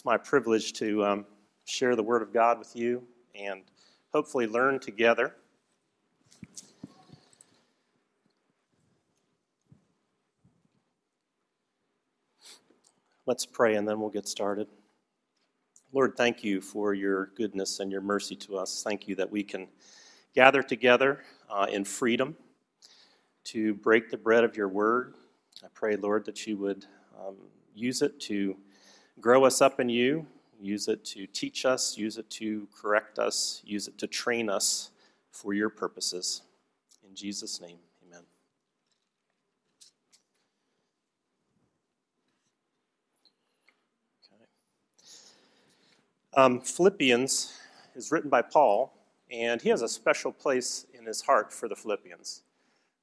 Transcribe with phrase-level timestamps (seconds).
[0.00, 1.26] it's my privilege to um,
[1.66, 3.02] share the Word of God with you
[3.34, 3.60] and
[4.14, 5.36] hopefully learn together.
[13.26, 14.68] Let's pray and then we'll get started.
[15.92, 18.82] Lord, thank you for your goodness and your mercy to us.
[18.82, 19.68] Thank you that we can
[20.34, 22.34] gather together uh, in freedom
[23.44, 25.12] to break the bread of your word.
[25.62, 26.86] I pray, Lord, that you would
[27.22, 27.36] um,
[27.74, 28.56] use it to
[29.20, 30.26] grow us up in you,
[30.60, 34.90] use it to teach us, use it to correct us, use it to train us
[35.30, 36.42] for your purposes.
[37.08, 38.22] In Jesus' name, amen.
[44.32, 44.44] Okay.
[46.34, 47.58] Um, Philippians
[47.94, 48.92] is written by Paul,
[49.30, 52.42] and he has a special place in his heart for the Philippians.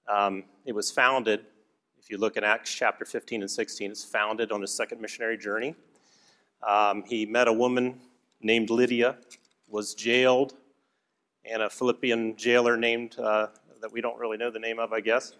[0.07, 1.41] Um, it was founded,
[1.99, 5.37] if you look at Acts chapter 15 and 16, it's founded on his second missionary
[5.37, 5.75] journey.
[6.65, 7.99] Um, he met a woman
[8.41, 9.17] named Lydia,
[9.67, 10.53] was jailed,
[11.45, 13.47] and a Philippian jailer named, uh,
[13.81, 15.33] that we don't really know the name of, I guess.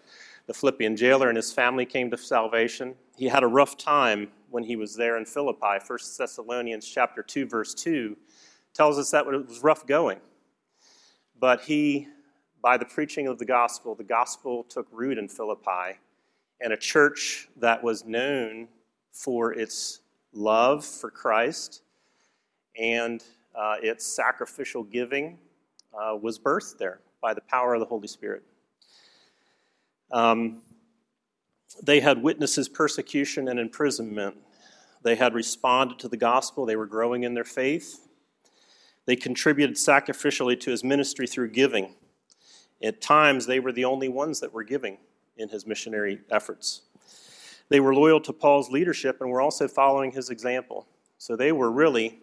[0.46, 2.94] The Philippian jailer and his family came to salvation.
[3.16, 5.78] He had a rough time when he was there in Philippi.
[5.86, 8.16] 1 Thessalonians chapter 2, verse 2
[8.72, 10.20] tells us that it was rough going.
[11.38, 12.08] But he,
[12.62, 15.98] by the preaching of the gospel, the gospel took root in Philippi,
[16.60, 18.68] and a church that was known
[19.12, 20.00] for its
[20.38, 21.82] love for Christ
[22.78, 23.22] and
[23.54, 25.38] uh, its sacrificial giving
[25.92, 28.44] uh, was birthed there by the power of the Holy Spirit.
[30.12, 30.62] Um,
[31.82, 34.36] they had witnessed persecution and imprisonment.
[35.02, 36.64] They had responded to the gospel.
[36.64, 38.08] They were growing in their faith.
[39.06, 41.94] They contributed sacrificially to his ministry through giving.
[42.82, 44.98] At times, they were the only ones that were giving
[45.36, 46.82] in his missionary efforts.
[47.68, 50.86] They were loyal to Paul's leadership and were also following his example.
[51.18, 52.20] So they were really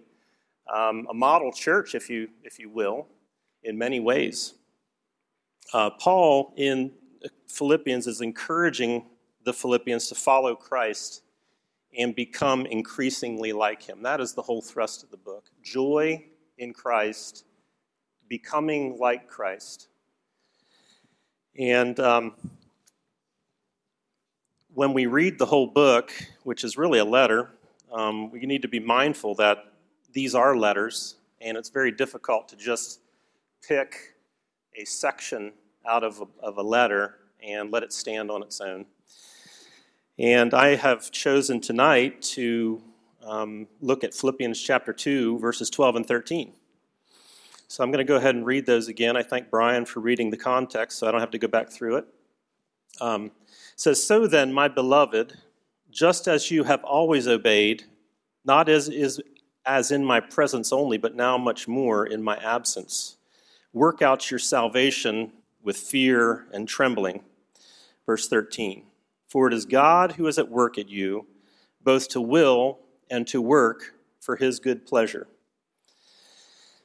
[0.73, 3.07] um, a model church, if you, if you will,
[3.63, 4.55] in many ways.
[5.73, 6.91] Uh, Paul in
[7.47, 9.05] Philippians is encouraging
[9.43, 11.21] the Philippians to follow Christ
[11.97, 14.01] and become increasingly like him.
[14.03, 15.45] That is the whole thrust of the book.
[15.63, 16.25] Joy
[16.57, 17.45] in Christ,
[18.27, 19.87] becoming like Christ.
[21.57, 22.35] And um,
[24.75, 26.11] when we read the whole book,
[26.43, 27.49] which is really a letter,
[27.93, 29.71] um, we need to be mindful that
[30.11, 32.99] these are letters, and it's very difficult to just
[33.65, 34.15] pick
[34.75, 35.53] a section
[35.87, 38.85] out of a, of a letter and let it stand on its own.
[40.19, 42.81] And I have chosen tonight to
[43.23, 46.51] um, look at Philippians chapter 2, verses 12 and 13.
[47.67, 49.15] So I'm going to go ahead and read those again.
[49.15, 51.97] I thank Brian for reading the context, so I don't have to go back through
[51.97, 52.07] it.
[53.01, 53.31] Um,
[53.75, 55.33] says, So then, my beloved,
[55.91, 57.83] just as you have always obeyed,
[58.43, 59.21] not as, is,
[59.65, 63.17] as in my presence only, but now much more in my absence,
[63.73, 65.31] work out your salvation
[65.63, 67.23] with fear and trembling.
[68.05, 68.83] Verse 13
[69.27, 71.25] For it is God who is at work at you,
[71.83, 72.79] both to will
[73.09, 75.27] and to work for his good pleasure.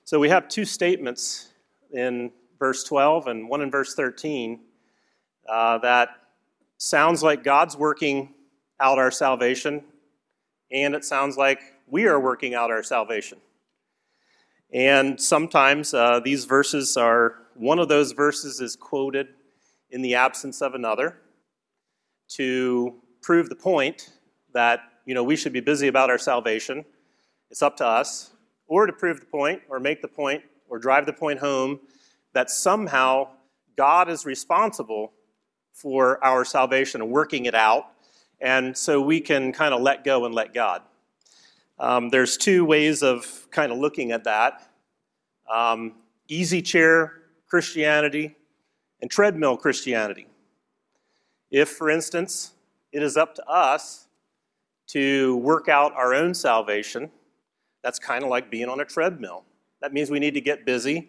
[0.05, 1.53] So we have two statements
[1.93, 4.61] in verse 12 and one in verse 13
[5.51, 6.11] uh, that
[6.79, 8.35] sounds like God's working
[8.79, 9.83] out our salvation,
[10.71, 13.39] and it sounds like we are working out our salvation.
[14.73, 19.27] And sometimes uh, these verses are, one of those verses is quoted
[19.91, 21.17] in the absence of another
[22.29, 24.11] to prove the point
[24.55, 26.85] that, you know, we should be busy about our salvation.
[27.51, 28.31] It's up to us.
[28.69, 31.81] Or to prove the point, or make the point, or drive the point home
[32.35, 33.31] that somehow
[33.77, 35.13] God is responsible
[35.81, 37.87] for our salvation and working it out.
[38.41, 40.83] And so we can kind of let go and let God.
[41.79, 44.69] Um, there's two ways of kind of looking at that
[45.51, 45.95] um,
[46.29, 48.37] easy chair Christianity
[49.01, 50.27] and treadmill Christianity.
[51.51, 52.53] If, for instance,
[52.93, 54.07] it is up to us
[54.89, 57.11] to work out our own salvation,
[57.83, 59.45] that's kind of like being on a treadmill.
[59.81, 61.09] That means we need to get busy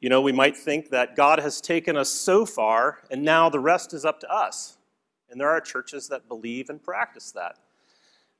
[0.00, 3.60] you know, we might think that God has taken us so far and now the
[3.60, 4.76] rest is up to us.
[5.30, 7.56] And there are churches that believe and practice that.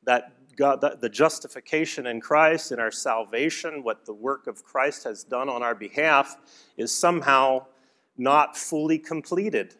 [0.05, 5.22] That God, the justification in Christ and our salvation, what the work of Christ has
[5.22, 6.37] done on our behalf,
[6.76, 7.66] is somehow
[8.16, 9.75] not fully completed.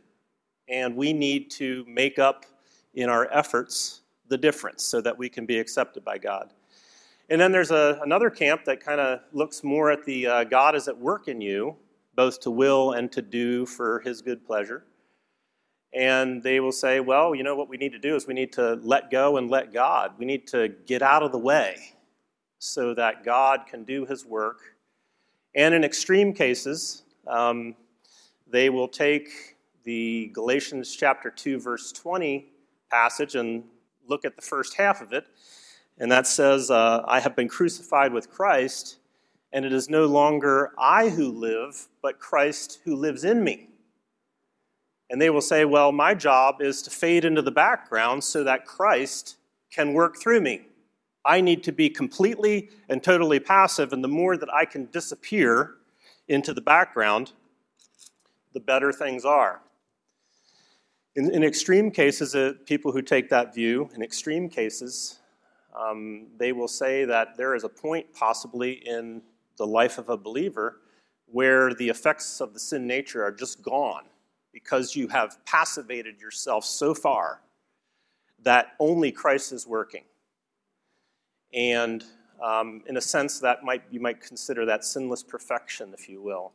[0.69, 2.45] And we need to make up
[2.95, 6.53] in our efforts the difference so that we can be accepted by God.
[7.31, 10.75] And then there's a, another camp that kind of looks more at the uh, God
[10.75, 11.77] is at work in you,
[12.15, 14.85] both to will and to do for his good pleasure.
[15.93, 18.53] And they will say, well, you know what we need to do is we need
[18.55, 20.13] to let go and let God.
[20.19, 21.77] We need to get out of the way
[22.59, 24.61] so that God can do his work.
[25.55, 27.75] And in extreme cases, um,
[28.47, 32.47] they will take the Galatians chapter 2, verse 20
[32.91, 33.65] passage and
[34.07, 35.27] look at the first half of it.
[35.99, 38.99] And that says, uh, I have been crucified with Christ,
[39.53, 43.69] and it is no longer I who live, but Christ who lives in me.
[45.11, 48.67] And they will say, Well, my job is to fade into the background so that
[48.67, 49.37] Christ
[49.71, 50.63] can work through me.
[51.25, 55.75] I need to be completely and totally passive, and the more that I can disappear
[56.29, 57.33] into the background,
[58.53, 59.61] the better things are.
[61.17, 65.18] In, in extreme cases, uh, people who take that view, in extreme cases,
[65.79, 69.23] um, they will say that there is a point possibly in
[69.57, 70.81] the life of a believer
[71.27, 74.05] where the effects of the sin nature are just gone
[74.53, 77.43] because you have passivated yourself so far
[78.43, 80.05] that only Christ is working.
[81.53, 82.05] And
[82.43, 86.53] um, in a sense, that might you might consider that sinless perfection, if you will,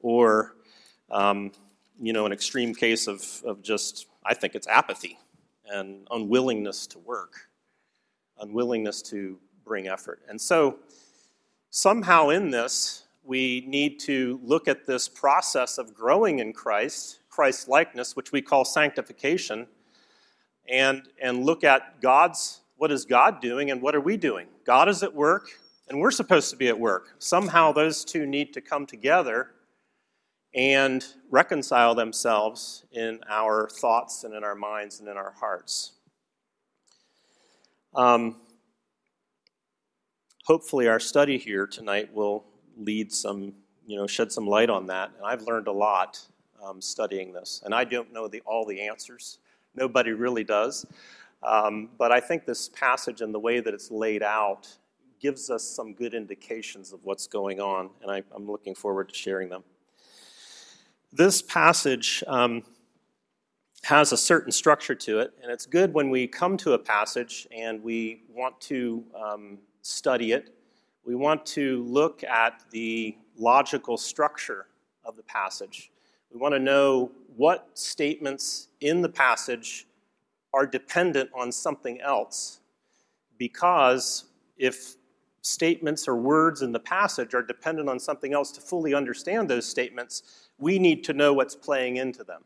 [0.00, 0.54] or
[1.10, 1.52] um,
[2.00, 5.18] you know, an extreme case of, of just I think it's apathy
[5.66, 7.48] and unwillingness to work,
[8.40, 10.20] unwillingness to bring effort.
[10.28, 10.78] And so
[11.70, 17.68] somehow in this, we need to look at this process of growing in Christ, Christ
[17.68, 19.66] likeness, which we call sanctification,
[20.68, 24.46] and, and look at God's what is God doing and what are we doing?
[24.64, 25.48] God is at work,
[25.88, 27.14] and we're supposed to be at work.
[27.18, 29.50] Somehow those two need to come together
[30.54, 35.92] and reconcile themselves in our thoughts and in our minds and in our hearts.
[37.98, 38.36] Um,
[40.44, 42.44] hopefully, our study here tonight will
[42.76, 43.54] lead some,
[43.88, 45.10] you know, shed some light on that.
[45.16, 46.20] And I've learned a lot
[46.64, 47.60] um, studying this.
[47.64, 49.40] And I don't know the, all the answers.
[49.74, 50.86] Nobody really does.
[51.42, 54.68] Um, but I think this passage and the way that it's laid out
[55.20, 59.14] gives us some good indications of what's going on, and I, am looking forward to
[59.16, 59.64] sharing them.
[61.12, 62.62] This passage um,
[63.84, 67.46] has a certain structure to it, and it's good when we come to a passage
[67.50, 70.54] and we want to um, study it.
[71.04, 74.66] We want to look at the logical structure
[75.04, 75.90] of the passage.
[76.32, 79.86] We want to know what statements in the passage
[80.52, 82.60] are dependent on something else.
[83.38, 84.24] Because
[84.56, 84.96] if
[85.42, 89.66] statements or words in the passage are dependent on something else to fully understand those
[89.66, 92.42] statements, we need to know what's playing into them.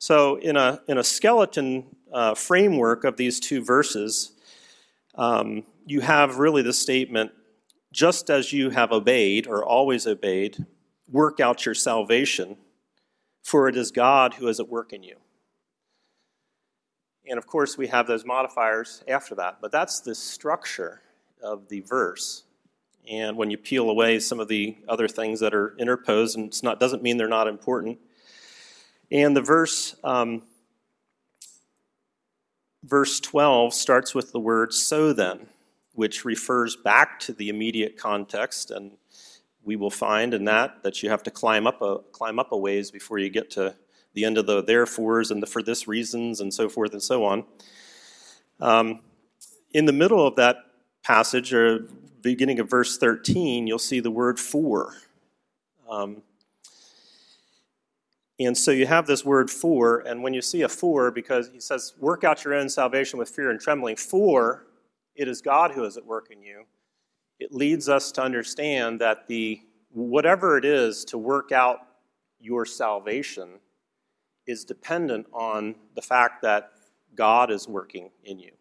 [0.00, 4.32] So, in a, in a skeleton uh, framework of these two verses,
[5.14, 7.32] um, you have really the statement
[7.92, 10.64] just as you have obeyed or always obeyed,
[11.06, 12.56] work out your salvation,
[13.42, 15.16] for it is God who is at work in you.
[17.28, 21.02] And of course, we have those modifiers after that, but that's the structure
[21.42, 22.44] of the verse.
[23.06, 26.80] And when you peel away some of the other things that are interposed, and it
[26.80, 27.98] doesn't mean they're not important.
[29.10, 30.42] And the verse, um,
[32.84, 35.46] verse 12 starts with the word so then,
[35.94, 38.70] which refers back to the immediate context.
[38.70, 38.92] And
[39.64, 42.56] we will find in that that you have to climb up a, climb up a
[42.56, 43.74] ways before you get to
[44.14, 47.24] the end of the therefores and the for this reasons and so forth and so
[47.24, 47.44] on.
[48.60, 49.00] Um,
[49.72, 50.56] in the middle of that
[51.02, 51.86] passage, or
[52.22, 54.94] beginning of verse 13, you'll see the word for.
[55.88, 56.22] Um,
[58.40, 61.60] and so you have this word for, and when you see a for, because he
[61.60, 64.66] says, work out your own salvation with fear and trembling, for
[65.14, 66.64] it is God who is at work in you,
[67.38, 69.60] it leads us to understand that the
[69.92, 71.80] whatever it is to work out
[72.40, 73.60] your salvation
[74.46, 76.72] is dependent on the fact that
[77.14, 78.52] God is working in you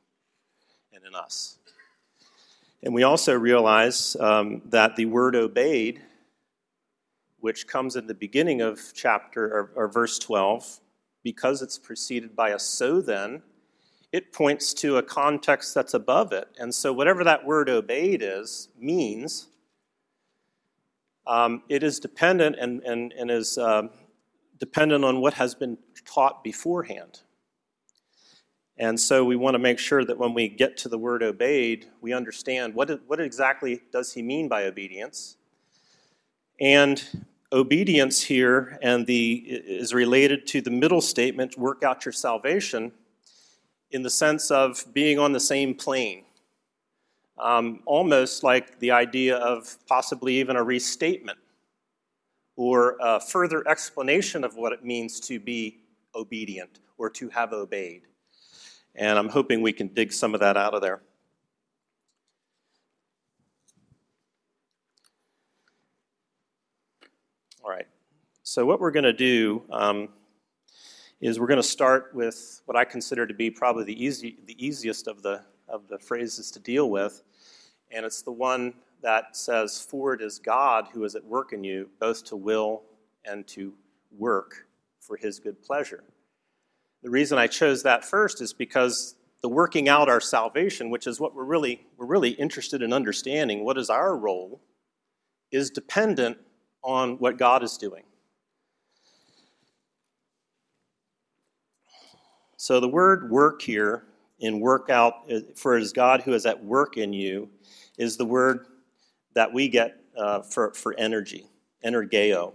[0.91, 1.57] and in us.
[2.83, 6.01] And we also realize um, that the word obeyed,
[7.41, 10.79] which comes in the beginning of chapter or, or verse 12,
[11.23, 13.41] because it's preceded by a so then,
[14.11, 16.47] it points to a context that's above it.
[16.57, 19.47] And so, whatever that word obeyed is, means,
[21.27, 23.91] um, it is dependent and, and, and is um,
[24.57, 27.21] dependent on what has been taught beforehand.
[28.77, 31.87] And so we want to make sure that when we get to the word obeyed,
[31.99, 35.35] we understand what, what exactly does he mean by obedience.
[36.61, 37.03] And
[37.51, 42.91] obedience here and the is related to the middle statement, work out your salvation,
[43.91, 46.25] in the sense of being on the same plane.
[47.37, 51.39] Um, almost like the idea of possibly even a restatement
[52.57, 55.79] or a further explanation of what it means to be
[56.13, 58.01] obedient or to have obeyed.
[58.95, 61.01] And I'm hoping we can dig some of that out of there.
[67.63, 67.87] All right.
[68.51, 70.09] So, what we're going to do um,
[71.21, 74.55] is we're going to start with what I consider to be probably the, easy, the
[74.57, 77.21] easiest of the, of the phrases to deal with,
[77.91, 81.63] and it's the one that says, For it is God who is at work in
[81.63, 82.81] you, both to will
[83.23, 83.71] and to
[84.17, 84.65] work
[84.99, 86.03] for his good pleasure.
[87.03, 89.13] The reason I chose that first is because
[89.43, 93.63] the working out our salvation, which is what we're really, we're really interested in understanding,
[93.63, 94.59] what is our role,
[95.51, 96.39] is dependent
[96.83, 98.05] on what God is doing.
[102.61, 104.03] So the word work here
[104.39, 107.49] in work out, for it is God who is at work in you,
[107.97, 108.65] is the word
[109.33, 111.47] that we get uh, for, for energy,
[111.85, 112.51] energeo.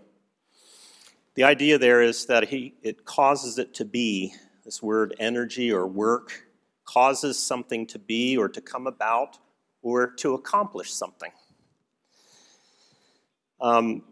[1.37, 4.35] The idea there is that he, it causes it to be,
[4.67, 6.49] this word energy or work,
[6.85, 9.39] causes something to be or to come about
[9.81, 11.33] or to accomplish something.
[13.59, 14.03] Um,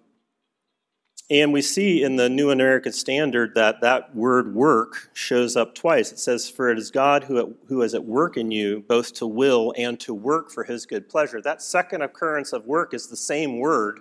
[1.31, 6.13] and we see in the New American Standard that that word work shows up twice.
[6.13, 9.27] It says, For it is God who, who is at work in you, both to
[9.27, 11.41] will and to work for his good pleasure.
[11.41, 14.01] That second occurrence of work is the same word,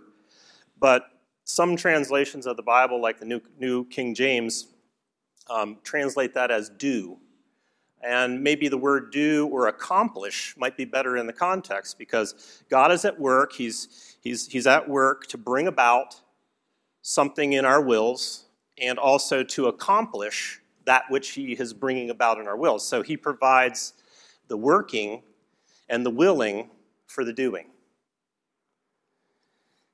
[0.80, 1.06] but
[1.44, 4.68] some translations of the Bible, like the New, New King James,
[5.50, 7.18] um, translate that as do.
[8.04, 12.92] And maybe the word do or accomplish might be better in the context because God
[12.92, 13.54] is at work.
[13.54, 16.20] He's, he's, he's at work to bring about
[17.02, 18.46] something in our wills
[18.82, 22.88] and also to accomplish that which He is bringing about in our wills.
[22.88, 23.94] So He provides
[24.48, 25.24] the working
[25.90, 26.70] and the willing
[27.08, 27.68] for the doing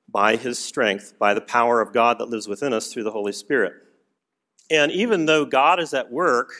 [0.08, 3.32] by His strength, by the power of God that lives within us through the Holy
[3.32, 3.74] Spirit.
[4.70, 6.52] And even though God is at work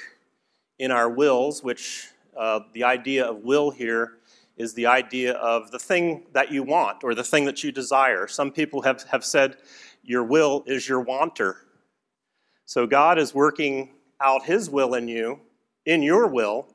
[0.78, 4.18] in our wills, which uh, the idea of will here
[4.56, 8.26] is the idea of the thing that you want or the thing that you desire.
[8.26, 9.56] Some people have, have said
[10.08, 11.58] your will is your wanter.
[12.64, 13.90] So God is working
[14.22, 15.40] out His will in you,
[15.84, 16.66] in your will,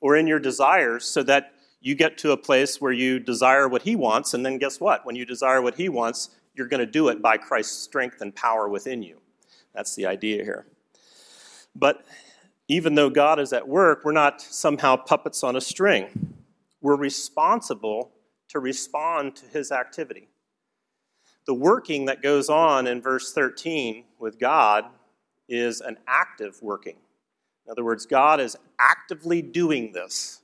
[0.00, 3.82] or in your desires, so that you get to a place where you desire what
[3.82, 5.04] He wants, and then guess what?
[5.04, 8.34] When you desire what He wants, you're going to do it by Christ's strength and
[8.34, 9.18] power within you.
[9.74, 10.66] That's the idea here.
[11.74, 12.04] But
[12.68, 16.34] even though God is at work, we're not somehow puppets on a string.
[16.80, 18.12] We're responsible
[18.50, 20.28] to respond to His activity
[21.46, 24.84] the working that goes on in verse 13 with God
[25.48, 26.96] is an active working.
[27.64, 30.42] In other words, God is actively doing this.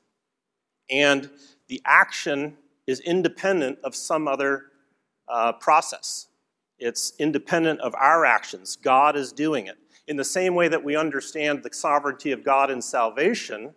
[0.90, 1.30] And
[1.68, 2.56] the action
[2.86, 4.66] is independent of some other
[5.28, 6.28] uh, process.
[6.78, 8.76] It's independent of our actions.
[8.76, 9.78] God is doing it.
[10.08, 13.72] In the same way that we understand the sovereignty of God in salvation,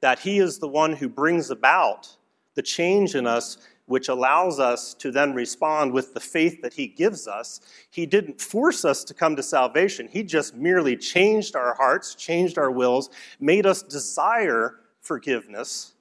[0.00, 2.16] that He is the one who brings about
[2.54, 6.86] the change in us which allows us to then respond with the faith that He
[6.86, 7.60] gives us.
[7.90, 12.58] He didn't force us to come to salvation, He just merely changed our hearts, changed
[12.58, 15.94] our wills, made us desire forgiveness,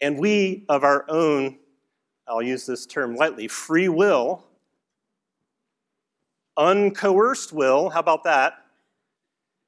[0.00, 1.58] and we, of our own,
[2.26, 4.44] I'll use this term lightly, free will,
[6.58, 8.54] uncoerced will, how about that?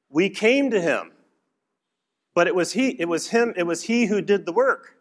[0.09, 1.13] We came to Him.
[2.35, 4.97] But it was he, it was him, it was he who did the work.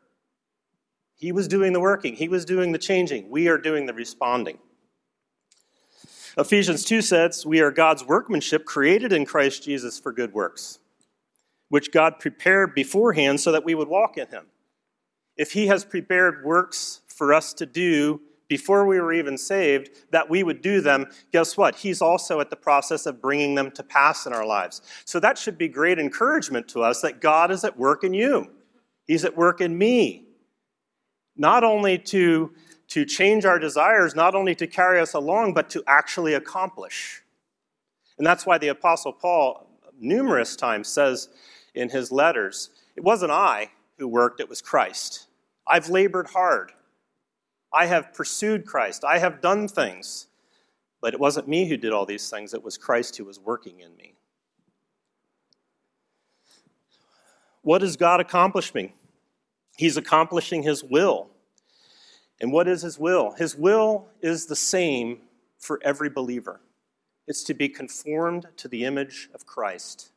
[1.20, 3.30] He was doing the working, He was doing the changing.
[3.30, 4.58] We are doing the responding.
[6.38, 10.80] Ephesians 2 says, We are God's workmanship created in Christ Jesus for good works,
[11.68, 14.46] which God prepared beforehand so that we would walk in Him.
[15.36, 20.30] If He has prepared works for us to do before we were even saved, that
[20.30, 21.76] we would do them, guess what?
[21.76, 24.82] He's also at the process of bringing them to pass in our lives.
[25.04, 28.52] So that should be great encouragement to us that God is at work in you,
[29.06, 30.29] He's at work in me
[31.40, 32.52] not only to,
[32.90, 37.24] to change our desires, not only to carry us along, but to actually accomplish.
[38.18, 39.66] And that's why the Apostle Paul
[40.00, 41.30] numerous times says
[41.74, 45.28] in his letters, It wasn't I who worked, it was Christ.
[45.66, 46.74] I've labored hard.
[47.74, 49.06] I have pursued Christ.
[49.06, 50.28] I have done things.
[51.02, 53.80] But it wasn't me who did all these things, it was Christ who was working
[53.80, 54.16] in me.
[57.62, 58.92] What is God accomplishing?
[59.80, 61.30] He's accomplishing his will.
[62.42, 63.32] And what is his will?
[63.32, 65.22] His will is the same
[65.58, 66.60] for every believer
[67.28, 70.12] it's to be conformed to the image of Christ.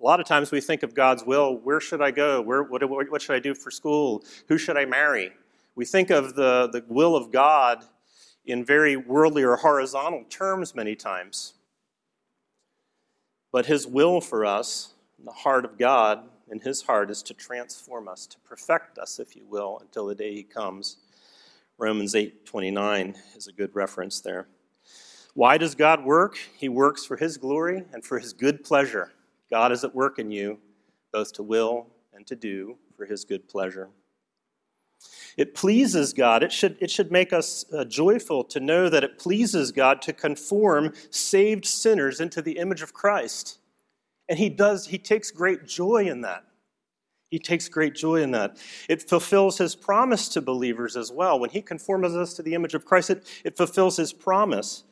[0.00, 2.40] A lot of times we think of God's will where should I go?
[2.40, 4.22] Where, what, what should I do for school?
[4.46, 5.32] Who should I marry?
[5.74, 7.82] We think of the, the will of God
[8.44, 11.54] in very worldly or horizontal terms many times.
[13.50, 18.08] But his will for us, the heart of God, in his heart is to transform
[18.08, 20.98] us, to perfect us, if you will, until the day he comes.
[21.78, 24.48] Romans 8:29 is a good reference there.
[25.34, 26.38] Why does God work?
[26.56, 29.12] He works for His glory and for His good pleasure.
[29.50, 30.58] God is at work in you,
[31.12, 33.90] both to will and to do for His good pleasure.
[35.36, 36.42] It pleases God.
[36.42, 40.14] It should, it should make us uh, joyful to know that it pleases God to
[40.14, 43.58] conform saved sinners into the image of Christ.
[44.28, 46.44] And He does, He takes great joy in that.
[47.28, 48.56] He takes great joy in that.
[48.88, 51.40] It fulfills his promise to believers as well.
[51.40, 54.84] When he conforms us to the image of Christ, it, it fulfills his promise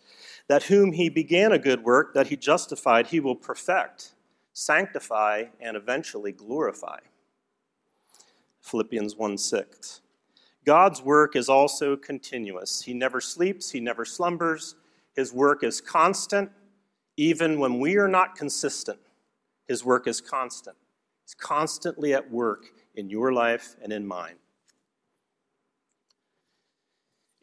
[0.48, 4.14] that whom he began a good work, that he justified, he will perfect,
[4.52, 6.98] sanctify, and eventually glorify.
[8.60, 10.00] Philippians 1 6.
[10.64, 12.82] God's work is also continuous.
[12.82, 14.74] He never sleeps, he never slumbers.
[15.14, 16.50] His work is constant,
[17.16, 18.98] even when we are not consistent.
[19.66, 20.76] His work is constant.
[21.24, 24.36] He's constantly at work in your life and in mine.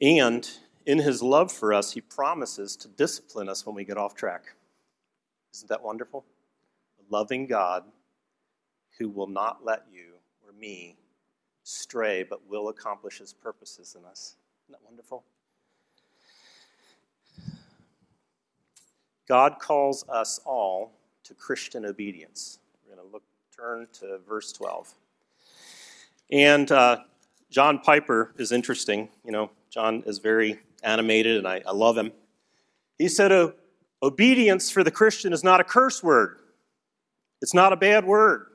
[0.02, 0.50] And
[0.86, 4.56] in his love for us, he promises to discipline us when we get off track.
[5.54, 6.26] Isn't that wonderful?
[7.00, 7.84] A loving God
[8.98, 10.14] who will not let you
[10.46, 10.98] or me
[11.64, 14.36] stray, but will accomplish his purposes in us.
[14.66, 15.24] Isn't that wonderful?
[19.28, 20.94] God calls us all
[21.32, 22.60] to Christian obedience.
[22.86, 23.24] We're going to look
[23.56, 24.94] turn to verse 12.
[26.30, 26.98] And uh,
[27.50, 29.08] John Piper is interesting.
[29.24, 32.12] You know, John is very animated, and I, I love him.
[32.98, 33.54] He said, oh,
[34.04, 36.40] Obedience for the Christian is not a curse word,
[37.42, 38.48] it's not a bad word.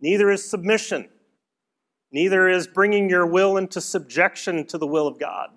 [0.00, 1.08] Neither is submission.
[2.10, 5.48] Neither is bringing your will into subjection to the will of God.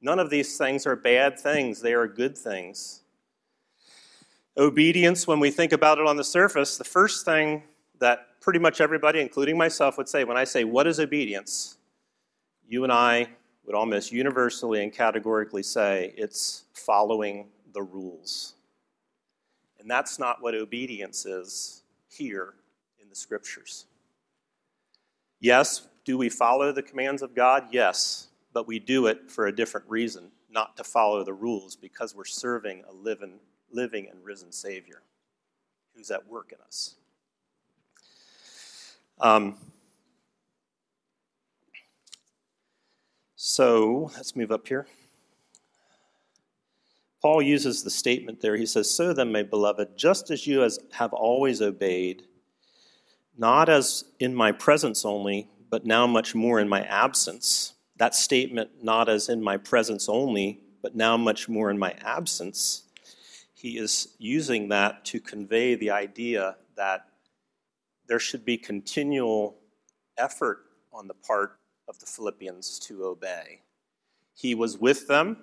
[0.00, 3.02] None of these things are bad things, they are good things.
[4.58, 7.62] Obedience, when we think about it on the surface, the first thing
[8.00, 11.78] that pretty much everybody, including myself, would say when I say, What is obedience?
[12.68, 13.28] you and I
[13.64, 18.54] would almost universally and categorically say it's following the rules.
[19.80, 22.54] And that's not what obedience is here
[23.02, 23.86] in the scriptures.
[25.40, 27.68] Yes, do we follow the commands of God?
[27.70, 32.14] Yes, but we do it for a different reason, not to follow the rules, because
[32.14, 33.38] we're serving a living,
[33.72, 35.02] living and risen Savior
[35.94, 36.94] who's at work in us.
[39.20, 39.56] Um,
[43.34, 44.86] so let's move up here.
[47.20, 48.56] Paul uses the statement there.
[48.56, 52.22] He says, So then, my beloved, just as you as have always obeyed,
[53.36, 57.74] not as in my presence only, but now much more in my absence.
[57.96, 62.84] That statement, not as in my presence only, but now much more in my absence,
[63.58, 67.08] he is using that to convey the idea that
[68.06, 69.56] there should be continual
[70.16, 73.62] effort on the part of the Philippians to obey.
[74.32, 75.38] He was with them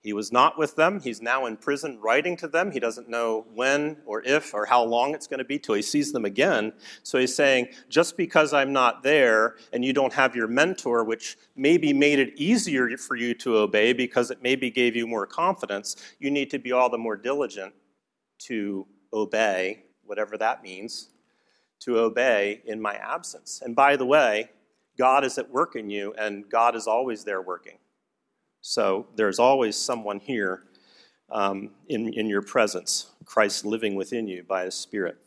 [0.00, 1.00] he was not with them.
[1.00, 2.70] He's now in prison writing to them.
[2.70, 5.82] He doesn't know when or if or how long it's going to be till he
[5.82, 6.72] sees them again.
[7.02, 11.36] So he's saying, just because I'm not there and you don't have your mentor, which
[11.56, 15.96] maybe made it easier for you to obey because it maybe gave you more confidence,
[16.20, 17.74] you need to be all the more diligent
[18.38, 21.08] to obey, whatever that means,
[21.80, 23.62] to obey in my absence.
[23.64, 24.50] And by the way,
[24.96, 27.78] God is at work in you, and God is always there working.
[28.60, 30.64] So there's always someone here
[31.30, 35.18] um, in, in your presence, Christ living within you by His Spirit.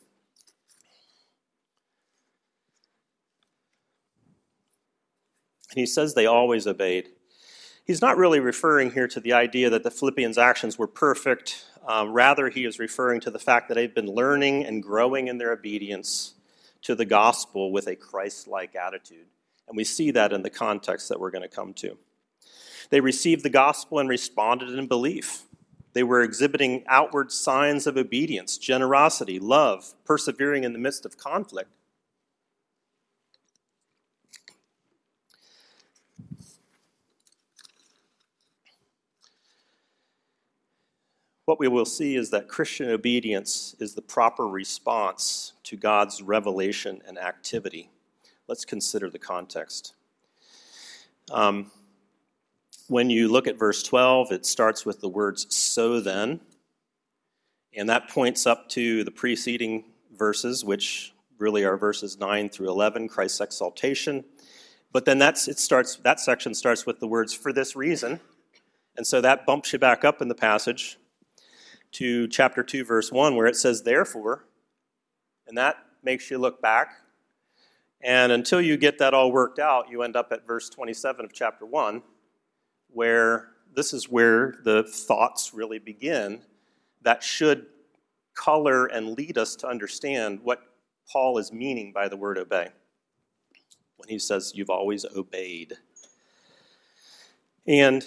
[5.71, 7.09] And he says they always obeyed.
[7.85, 11.65] He's not really referring here to the idea that the Philippians' actions were perfect.
[11.87, 15.37] Um, rather, he is referring to the fact that they've been learning and growing in
[15.37, 16.35] their obedience
[16.83, 19.27] to the gospel with a Christ like attitude.
[19.67, 21.97] And we see that in the context that we're going to come to.
[22.91, 25.45] They received the gospel and responded in belief.
[25.93, 31.69] They were exhibiting outward signs of obedience, generosity, love, persevering in the midst of conflict.
[41.45, 47.01] What we will see is that Christian obedience is the proper response to God's revelation
[47.07, 47.89] and activity.
[48.47, 49.93] Let's consider the context.
[51.29, 51.71] Um,
[52.91, 56.41] when you look at verse 12, it starts with the words, so then.
[57.73, 63.07] And that points up to the preceding verses, which really are verses 9 through 11,
[63.07, 64.25] Christ's exaltation.
[64.91, 68.19] But then that's, it starts, that section starts with the words, for this reason.
[68.97, 70.97] And so that bumps you back up in the passage
[71.93, 74.43] to chapter 2, verse 1, where it says, therefore.
[75.47, 76.89] And that makes you look back.
[78.01, 81.31] And until you get that all worked out, you end up at verse 27 of
[81.31, 82.03] chapter 1,
[82.93, 86.41] where this is where the thoughts really begin
[87.01, 87.65] that should
[88.35, 90.61] color and lead us to understand what
[91.11, 92.69] Paul is meaning by the word obey
[93.97, 95.77] when he says, You've always obeyed.
[97.67, 98.05] And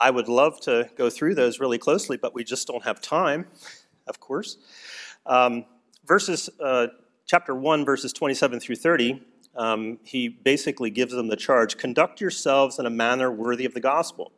[0.00, 3.46] I would love to go through those really closely, but we just don't have time,
[4.06, 4.56] of course.
[5.26, 5.64] Um,
[6.04, 6.88] verses, uh,
[7.26, 9.22] chapter 1, verses 27 through 30,
[9.58, 13.80] um, he basically gives them the charge conduct yourselves in a manner worthy of the
[13.80, 14.32] gospel.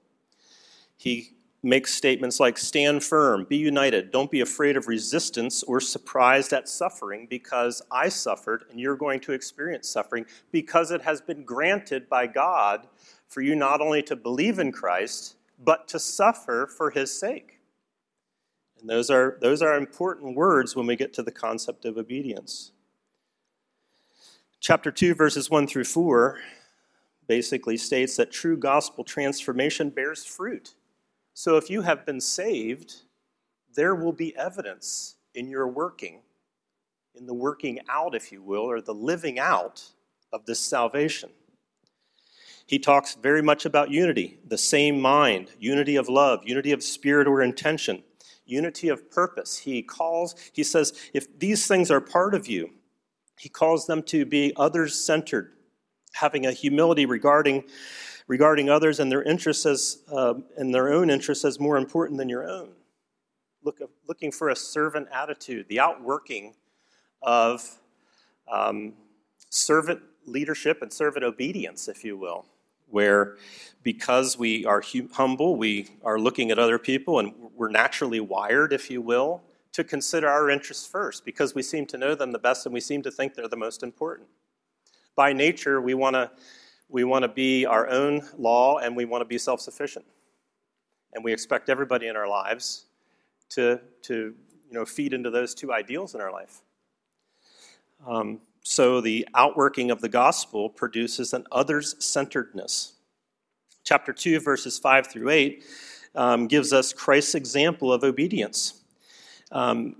[0.97, 6.55] He makes statements like stand firm, be united, don't be afraid of resistance or surprised
[6.55, 11.45] at suffering because I suffered and you're going to experience suffering because it has been
[11.45, 12.89] granted by God
[13.29, 17.61] for you not only to believe in Christ, but to suffer for his sake.
[18.81, 22.73] And those are, those are important words when we get to the concept of obedience.
[24.63, 26.39] Chapter 2, verses 1 through 4
[27.27, 30.75] basically states that true gospel transformation bears fruit.
[31.33, 32.97] So if you have been saved,
[33.75, 36.21] there will be evidence in your working,
[37.15, 39.83] in the working out, if you will, or the living out
[40.31, 41.31] of this salvation.
[42.67, 47.27] He talks very much about unity, the same mind, unity of love, unity of spirit
[47.27, 48.03] or intention,
[48.45, 49.57] unity of purpose.
[49.57, 52.71] He calls, he says, if these things are part of you,
[53.41, 55.53] he calls them to be others centered,
[56.13, 57.65] having a humility regarding
[58.27, 62.29] regarding others and their interests as, uh, and their own interests as more important than
[62.29, 62.69] your own.
[63.65, 66.55] Look, looking for a servant attitude, the outworking
[67.23, 67.81] of
[68.47, 68.93] um,
[69.49, 72.45] servant leadership and servant obedience, if you will,
[72.89, 73.39] where
[73.83, 78.91] because we are humble, we are looking at other people, and we're naturally wired, if
[78.91, 82.67] you will, to consider our interests first because we seem to know them the best
[82.67, 84.29] and we seem to think they're the most important.
[85.17, 86.31] By nature, we want to
[86.89, 90.05] we want to be our own law and we want to be self sufficient.
[91.13, 92.87] And we expect everybody in our lives
[93.51, 96.63] to, to you know, feed into those two ideals in our life.
[98.07, 102.95] Um, so the outworking of the gospel produces an others centeredness.
[103.85, 105.65] Chapter 2, verses 5 through 8,
[106.15, 108.80] um, gives us Christ's example of obedience.
[109.53, 109.97] Um,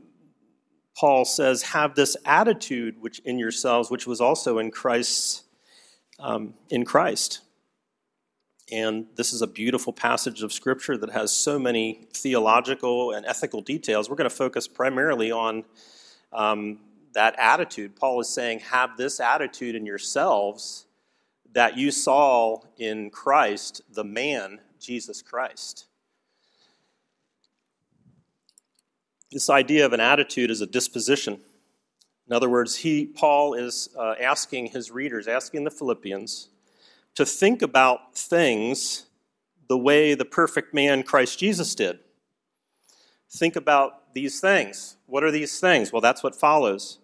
[0.97, 5.45] Paul says, Have this attitude which in yourselves, which was also in Christ's
[6.21, 7.41] um, in Christ.
[8.73, 13.63] And this is a beautiful passage of Scripture that has so many theological and ethical
[13.63, 14.09] details.
[14.09, 15.65] We're going to focus primarily on
[16.33, 16.79] um,
[17.15, 17.97] that attitude.
[17.97, 20.87] Paul is saying, have this attitude in yourselves
[21.53, 25.87] that you saw in Christ, the man, Jesus Christ.
[29.33, 31.41] This idea of an attitude is a disposition.
[32.27, 36.49] In other words, he, Paul is uh, asking his readers, asking the Philippians,
[37.15, 39.07] to think about things
[39.69, 42.01] the way the perfect man Christ Jesus did.
[43.31, 44.97] Think about these things.
[45.07, 45.93] What are these things?
[45.93, 46.99] Well, that's what follows.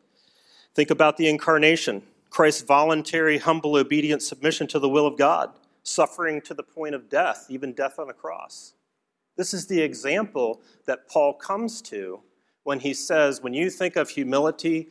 [0.74, 5.50] Think about the incarnation, Christ's voluntary, humble, obedient submission to the will of God,
[5.84, 8.74] suffering to the point of death, even death on a cross.
[9.36, 12.20] This is the example that Paul comes to
[12.64, 14.88] when he says, when you think of humility,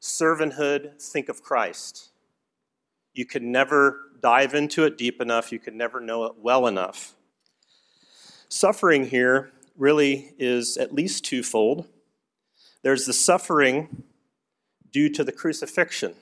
[0.00, 2.10] servanthood, think of Christ.
[3.14, 7.14] You can never dive into it deep enough, you can never know it well enough.
[8.48, 11.88] Suffering here really is at least twofold.
[12.82, 14.04] There's the suffering
[14.92, 16.14] due to the crucifixion,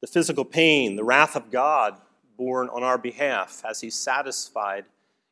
[0.00, 1.98] the physical pain, the wrath of God
[2.36, 4.84] borne on our behalf as he satisfied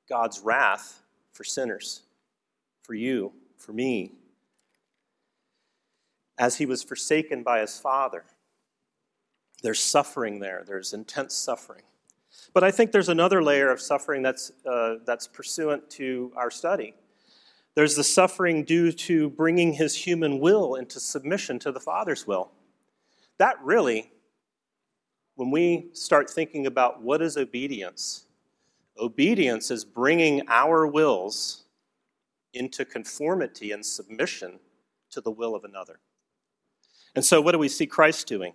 [0.09, 1.00] God's wrath
[1.41, 2.03] for sinners,
[2.83, 4.13] for you, for me,
[6.37, 8.27] as he was forsaken by his father.
[9.63, 11.81] There's suffering there, there's intense suffering.
[12.53, 16.93] But I think there's another layer of suffering that's, uh, that's pursuant to our study.
[17.75, 22.53] There's the suffering due to bringing his human will into submission to the Father's will.
[23.39, 24.13] That really,
[25.37, 28.27] when we start thinking about what is obedience,
[29.01, 31.65] obedience is bringing our wills
[32.53, 34.59] into conformity and submission
[35.11, 36.01] to the will of another.
[37.15, 38.53] And so, what do we see Christ doing?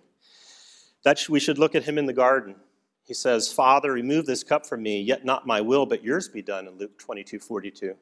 [1.04, 2.56] That we should look at him in the garden.
[3.04, 6.42] He says, Father, remove this cup from me, yet not my will, but yours be
[6.42, 7.94] done, in Luke 22 42.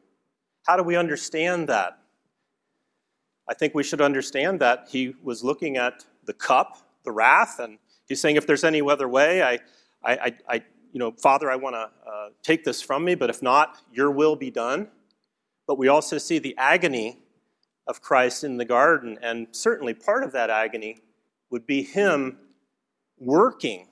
[0.66, 1.98] How do we understand that?
[3.48, 7.78] I think we should understand that he was looking at the cup, the wrath, and
[8.08, 9.58] he's saying, if there's any other way, I,
[10.02, 10.62] I, I
[10.94, 14.12] you know, Father, I want to uh, take this from me, but if not, your
[14.12, 14.86] will be done.
[15.66, 17.18] But we also see the agony
[17.88, 19.18] of Christ in the garden.
[19.20, 21.00] And certainly part of that agony
[21.50, 22.38] would be him
[23.18, 23.88] working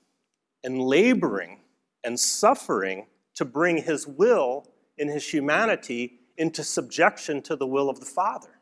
[0.62, 1.62] and laboring
[2.04, 7.98] and suffering to bring his will in his humanity into subjection to the will of
[7.98, 8.60] the Father.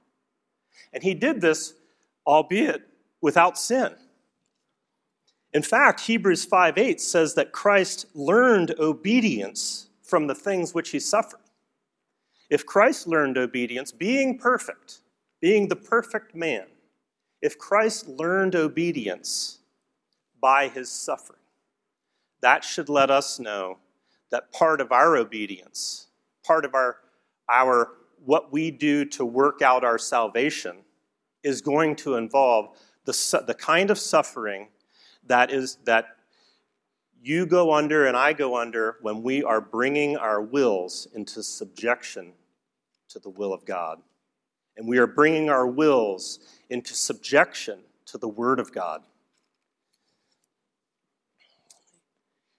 [0.95, 1.75] And he did this,
[2.27, 2.89] albeit
[3.21, 3.95] without sin.
[5.53, 11.01] In fact, Hebrews 5 8 says that Christ learned obedience from the things which he
[11.01, 11.41] suffered.
[12.51, 15.01] If Christ learned obedience, being perfect,
[15.41, 16.67] being the perfect man,
[17.43, 19.61] if Christ learned obedience
[20.41, 21.39] by his suffering,
[22.43, 23.79] that should let us know
[24.31, 26.09] that part of our obedience,
[26.45, 26.97] part of our,
[27.49, 27.93] our
[28.25, 30.77] what we do to work out our salvation
[31.43, 34.69] is going to involve the, the kind of suffering
[35.27, 36.07] that is that
[37.23, 42.33] you go under and I go under when we are bringing our wills into subjection
[43.11, 44.01] to the will of God.
[44.77, 46.39] And we are bringing our wills
[46.71, 49.03] into subjection to the Word of God.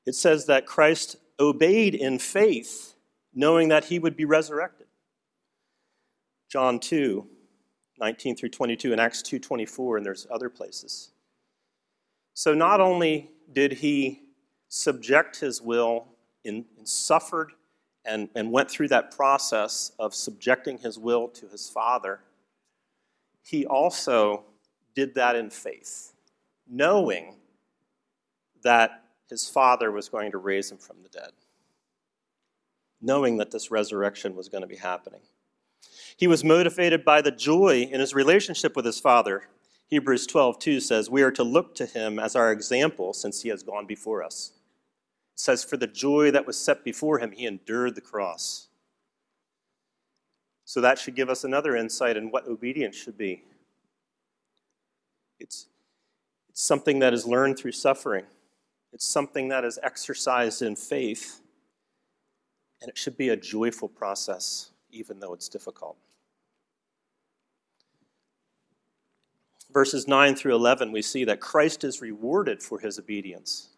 [0.05, 2.95] It says that Christ obeyed in faith,
[3.33, 4.87] knowing that he would be resurrected.
[6.49, 7.25] John 2,
[7.99, 11.11] 19 through 22, and Acts 2, 24, and there's other places.
[12.33, 14.23] So not only did he
[14.69, 16.07] subject his will
[16.45, 17.51] and, suffered
[18.05, 22.21] and, and went through that process of subjecting his will to his Father,
[23.43, 24.45] he also
[24.95, 26.13] did that in faith,
[26.69, 27.35] knowing
[28.63, 31.31] that his Father was going to raise him from the dead,
[33.01, 35.21] knowing that this resurrection was going to be happening.
[36.17, 39.47] He was motivated by the joy in his relationship with his Father.
[39.91, 43.49] Hebrews 12, 2 says, We are to look to him as our example since he
[43.49, 44.53] has gone before us
[45.33, 48.69] It says, For the joy that was set before him, he endured the cross.
[50.63, 53.43] So that should give us another insight in what obedience should be.
[55.39, 55.67] It's,
[56.49, 58.23] it's something that is learned through suffering,
[58.93, 61.41] it's something that is exercised in faith,
[62.81, 65.97] and it should be a joyful process, even though it's difficult.
[69.73, 73.69] Verses 9 through 11, we see that Christ is rewarded for his obedience.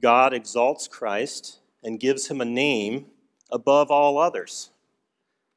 [0.00, 3.06] God exalts Christ and gives him a name
[3.50, 4.70] above all others.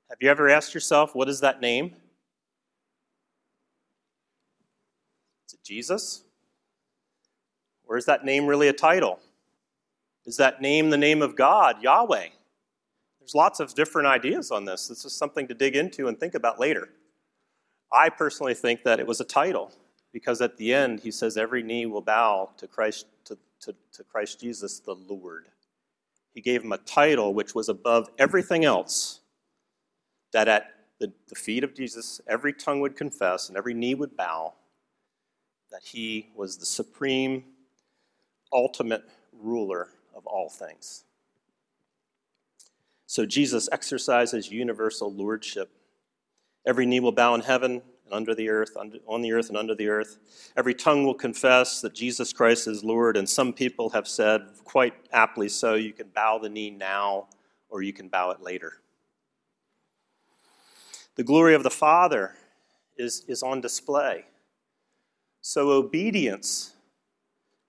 [0.10, 1.94] Have you ever asked yourself, what is that name?
[5.48, 6.24] Is it Jesus?
[7.86, 9.20] Or is that name really a title?
[10.26, 12.28] Is that name the name of God, Yahweh?
[13.20, 14.88] There's lots of different ideas on this.
[14.88, 16.90] This is something to dig into and think about later.
[17.92, 19.72] I personally think that it was a title
[20.12, 24.04] because at the end he says every knee will bow to Christ to to, to
[24.04, 25.48] Christ Jesus the Lord.
[26.34, 29.22] He gave him a title which was above everything else,
[30.32, 34.16] that at the, the feet of Jesus, every tongue would confess and every knee would
[34.16, 34.54] bow
[35.72, 37.44] that he was the supreme,
[38.54, 41.04] ultimate ruler of all things.
[43.06, 45.72] So Jesus exercises universal lordship.
[46.68, 49.74] Every knee will bow in heaven, and under the earth, on the earth and under
[49.74, 50.52] the earth.
[50.56, 54.94] Every tongue will confess that Jesus Christ is Lord, and some people have said, quite
[55.12, 57.28] aptly so, you can bow the knee now
[57.70, 58.82] or you can bow it later.
[61.16, 62.36] The glory of the Father
[62.98, 64.26] is, is on display.
[65.42, 66.74] So, obedience,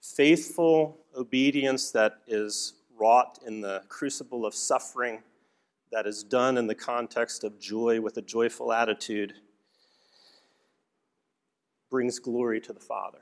[0.03, 5.23] faithful obedience that is wrought in the crucible of suffering,
[5.93, 9.35] that is done in the context of joy with a joyful attitude
[11.91, 13.21] brings glory to the Father,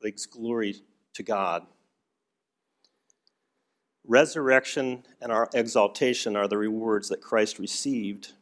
[0.00, 0.76] brings glory
[1.14, 1.66] to God.
[4.06, 8.32] Resurrection and our exaltation are the rewards that Christ received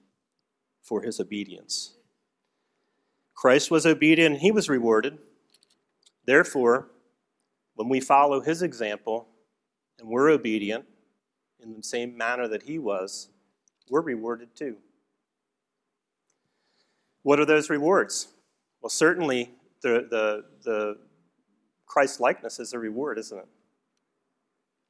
[0.82, 1.94] for his obedience.
[3.34, 5.18] Christ was obedient and he was rewarded.
[6.26, 6.90] Therefore,
[7.74, 9.28] when we follow his example
[9.98, 10.84] and we're obedient
[11.64, 13.28] in the same manner that he was,
[13.90, 14.76] we're rewarded too.
[17.22, 18.28] What are those rewards?
[18.82, 19.50] Well, certainly
[19.82, 20.98] the, the, the
[21.86, 23.48] Christ likeness is a reward, isn't it?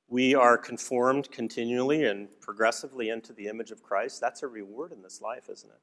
[0.08, 4.20] We are conformed continually and progressively into the image of Christ.
[4.20, 5.80] That's a reward in this life, isn't it?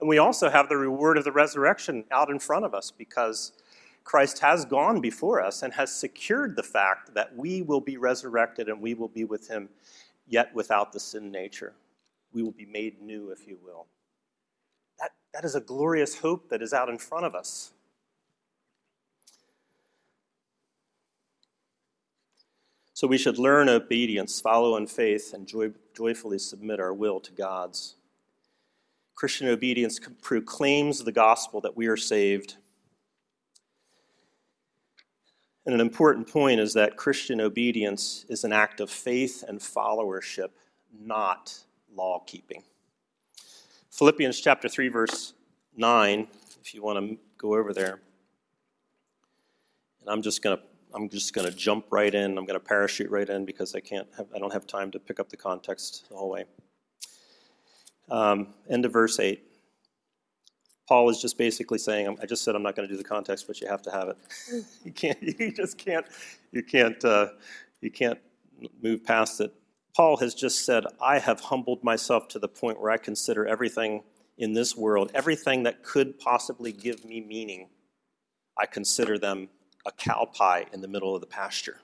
[0.00, 3.52] And we also have the reward of the resurrection out in front of us because
[4.02, 8.68] Christ has gone before us and has secured the fact that we will be resurrected
[8.68, 9.68] and we will be with him,
[10.30, 11.74] yet without the sin nature.
[12.32, 13.86] We will be made new, if you will.
[14.98, 17.72] That, that is a glorious hope that is out in front of us.
[22.94, 27.32] So we should learn obedience, follow in faith, and joy, joyfully submit our will to
[27.32, 27.96] God's.
[29.14, 32.56] Christian obedience proclaims the gospel that we are saved.
[35.66, 40.50] And an important point is that Christian obedience is an act of faith and followership,
[40.98, 41.58] not
[41.94, 42.62] law keeping.
[43.90, 45.34] Philippians chapter 3, verse
[45.76, 46.28] 9,
[46.60, 48.00] if you want to go over there.
[50.00, 52.36] And I'm just going to I'm just going to jump right in.
[52.36, 54.98] I'm going to parachute right in because I can't have, I don't have time to
[54.98, 56.44] pick up the context the whole way.
[58.10, 59.40] Um, end of verse 8.
[60.90, 63.46] Paul is just basically saying, I just said I'm not going to do the context,
[63.46, 64.16] but you have to have it.
[64.84, 66.04] you can't, you just can't,
[66.50, 67.28] you can't, uh,
[67.80, 68.18] you can't
[68.82, 69.54] move past it.
[69.94, 74.02] Paul has just said, I have humbled myself to the point where I consider everything
[74.36, 77.68] in this world, everything that could possibly give me meaning,
[78.58, 79.48] I consider them
[79.86, 81.76] a cow pie in the middle of the pasture.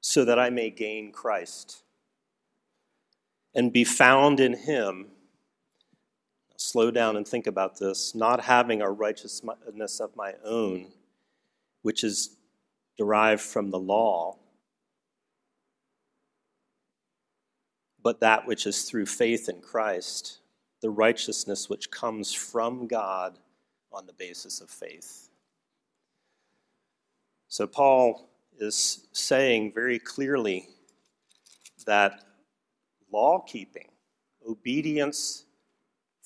[0.00, 1.82] So that I may gain Christ
[3.52, 5.08] and be found in him
[6.56, 10.88] slow down and think about this, not having a righteousness of my own,
[11.82, 12.36] which is
[12.98, 14.36] derived from the law,
[18.02, 20.38] but that which is through faith in Christ,
[20.80, 23.38] the righteousness which comes from God
[23.92, 25.28] on the basis of faith.
[27.48, 30.68] So, Paul is saying very clearly
[31.86, 32.24] that
[33.12, 33.88] law keeping,
[34.48, 35.44] obedience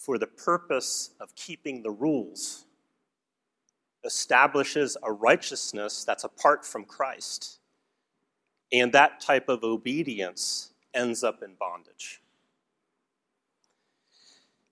[0.01, 2.65] for the purpose of keeping the rules
[4.03, 7.59] establishes a righteousness that's apart from Christ.
[8.73, 12.23] And that type of obedience ends up in bondage.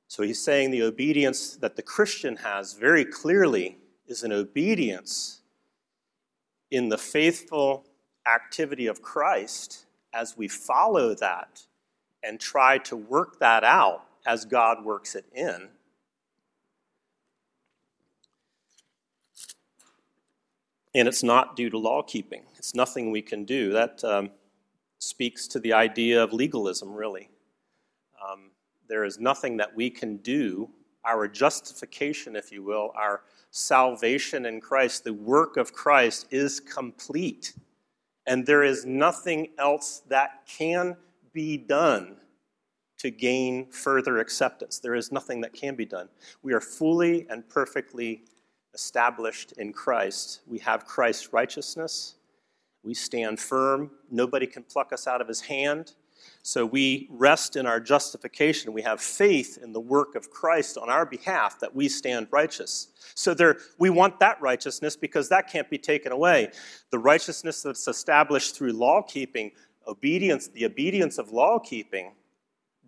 [0.06, 5.42] So he's saying the obedience that the Christian has very clearly is an obedience
[6.70, 7.84] in the faithful
[8.26, 11.66] activity of Christ as we follow that
[12.22, 15.70] and try to work that out as God works it in.
[20.94, 22.42] And it's not due to law keeping.
[22.58, 23.72] It's nothing we can do.
[23.72, 24.30] That um,
[24.98, 27.30] speaks to the idea of legalism, really.
[28.22, 28.50] Um,
[28.86, 30.68] there is nothing that we can do.
[31.06, 37.54] Our justification, if you will, our salvation in Christ, the work of Christ is complete.
[38.26, 40.98] And there is nothing else that can
[41.32, 42.16] be done
[42.98, 44.78] to gain further acceptance.
[44.78, 46.08] There is nothing that can be done.
[46.42, 48.24] We are fully and perfectly
[48.74, 50.40] established in Christ.
[50.46, 52.16] We have Christ's righteousness.
[52.82, 53.90] We stand firm.
[54.10, 55.94] Nobody can pluck us out of his hand.
[56.42, 58.72] So we rest in our justification.
[58.72, 62.88] We have faith in the work of Christ on our behalf that we stand righteous.
[63.14, 66.50] So there, we want that righteousness because that can't be taken away.
[66.90, 69.52] The righteousness that's established through law keeping,
[69.86, 72.12] obedience, the obedience of law keeping,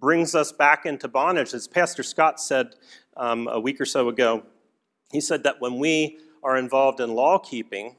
[0.01, 1.55] brings us back into bondage.
[1.55, 2.75] As Pastor Scott said
[3.17, 4.45] um, a week or so ago,
[5.13, 7.97] he said that when we are involved in law keeping,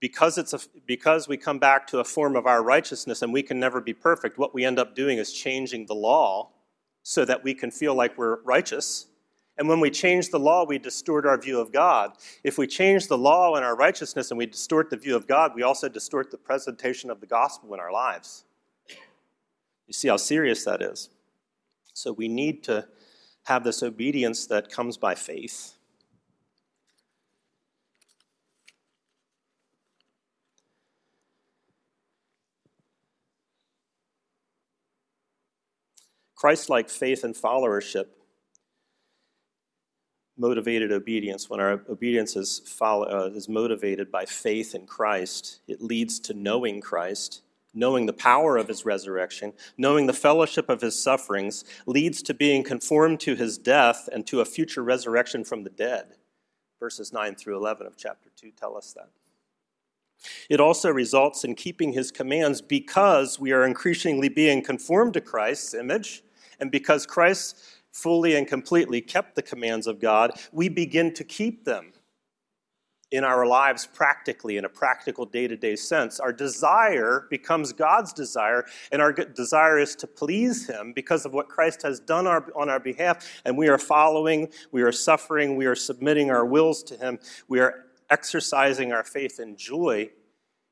[0.00, 3.42] because, it's a, because we come back to a form of our righteousness and we
[3.42, 6.50] can never be perfect, what we end up doing is changing the law
[7.02, 9.06] so that we can feel like we're righteous.
[9.56, 12.16] And when we change the law, we distort our view of God.
[12.42, 15.52] If we change the law and our righteousness and we distort the view of God,
[15.54, 18.44] we also distort the presentation of the gospel in our lives.
[19.86, 21.10] You see how serious that is.
[21.92, 22.86] So we need to
[23.44, 25.74] have this obedience that comes by faith.
[36.34, 38.06] Christ like faith and followership
[40.36, 41.48] motivated obedience.
[41.48, 46.34] When our obedience is, follow, uh, is motivated by faith in Christ, it leads to
[46.34, 47.42] knowing Christ
[47.74, 52.62] knowing the power of his resurrection, knowing the fellowship of his sufferings, leads to being
[52.62, 56.14] conformed to his death and to a future resurrection from the dead.
[56.78, 59.08] Verses 9 through 11 of chapter 2 tell us that.
[60.48, 65.74] It also results in keeping his commands because we are increasingly being conformed to Christ's
[65.74, 66.22] image,
[66.60, 67.58] and because Christ
[67.90, 71.93] fully and completely kept the commands of God, we begin to keep them
[73.14, 76.18] in our lives practically, in a practical day to day sense.
[76.18, 81.48] Our desire becomes God's desire, and our desire is to please Him because of what
[81.48, 83.40] Christ has done our, on our behalf.
[83.44, 87.60] And we are following, we are suffering, we are submitting our wills to Him, we
[87.60, 90.10] are exercising our faith and joy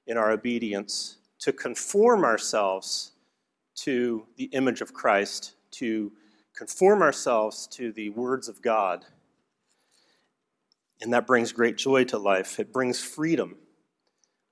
[0.08, 3.12] in our obedience to conform ourselves
[3.74, 6.10] to the image of Christ, to
[6.56, 9.04] conform ourselves to the words of God
[11.02, 12.60] and that brings great joy to life.
[12.60, 13.56] It brings freedom.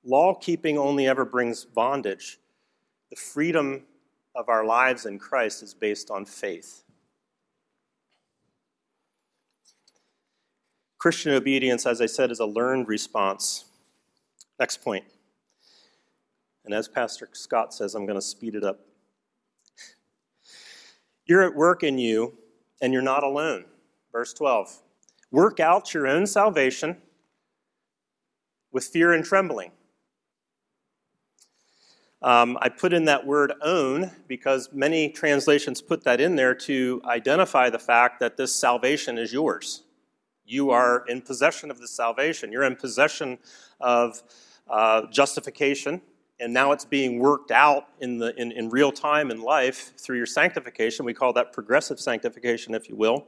[0.05, 2.39] Law keeping only ever brings bondage.
[3.11, 3.85] The freedom
[4.35, 6.83] of our lives in Christ is based on faith.
[10.99, 13.67] Christian obedience, as I said, is a learned response.
[14.59, 15.05] Next point.
[16.65, 18.81] And as Pastor Scott says, I'm going to speed it up.
[21.27, 22.35] You're at work in you,
[22.83, 23.67] and you're not alone.
[24.13, 24.83] Verse 12.
[25.31, 26.97] Work out your own salvation
[28.72, 29.72] with fear and trembling.
[32.22, 37.01] Um, I put in that word own because many translations put that in there to
[37.07, 39.85] identify the fact that this salvation is yours.
[40.45, 42.53] You are in possession of the salvation.
[42.53, 43.39] You're in possession
[43.81, 44.22] of
[44.68, 46.03] uh, justification,
[46.41, 50.18] and now it's being worked out in, the, in, in real time in life through
[50.18, 51.07] your sanctification.
[51.07, 53.26] We call that progressive sanctification, if you will.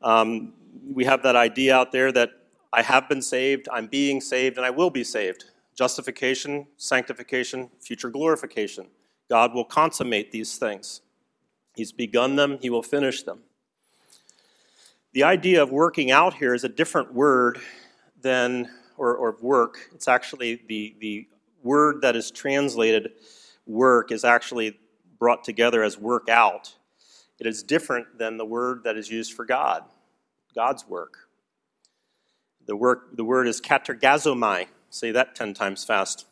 [0.00, 2.30] Um, we have that idea out there that
[2.72, 5.44] I have been saved, I'm being saved, and I will be saved
[5.74, 8.86] justification, sanctification, future glorification.
[9.28, 11.00] God will consummate these things.
[11.74, 13.40] He's begun them, He will finish them.
[15.12, 17.60] The idea of working out here is a different word
[18.20, 19.90] than, or, or work.
[19.94, 21.28] It's actually the, the
[21.62, 23.12] word that is translated
[23.66, 24.78] work is actually
[25.18, 26.74] brought together as work out.
[27.40, 29.84] It is different than the word that is used for God,
[30.54, 31.28] God's work.
[32.66, 36.24] The, work, the word is katergazomai, Say that 10 times fast.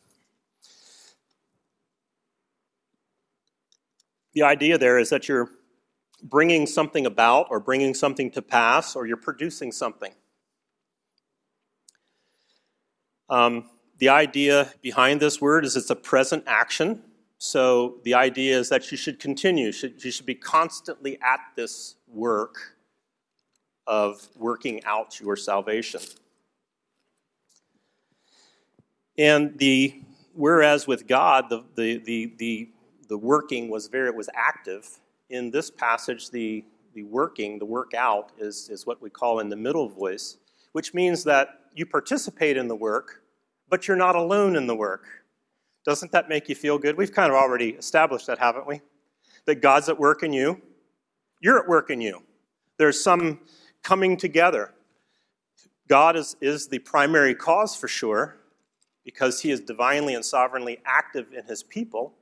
[4.34, 5.50] The idea there is that you're
[6.22, 10.12] bringing something about or bringing something to pass or you're producing something.
[13.28, 13.68] Um,
[13.98, 17.02] the idea behind this word is it's a present action.
[17.38, 21.96] So the idea is that you should continue, should, you should be constantly at this
[22.06, 22.76] work
[23.86, 26.00] of working out your salvation.
[29.18, 30.02] And the
[30.34, 32.70] whereas with God, the, the, the, the,
[33.08, 34.88] the working was very it was active.
[35.30, 36.64] In this passage, the,
[36.94, 40.38] the working, the work out, is, is what we call in the middle voice,
[40.72, 43.22] which means that you participate in the work,
[43.68, 45.04] but you're not alone in the work.
[45.84, 46.96] Doesn't that make you feel good?
[46.96, 48.80] We've kind of already established that, haven't we?
[49.46, 50.60] That God's at work in you,
[51.40, 52.22] you're at work in you.
[52.78, 53.40] There's some
[53.82, 54.72] coming together.
[55.88, 58.36] God is, is the primary cause for sure,
[59.04, 62.14] because he is divinely and sovereignly active in his people.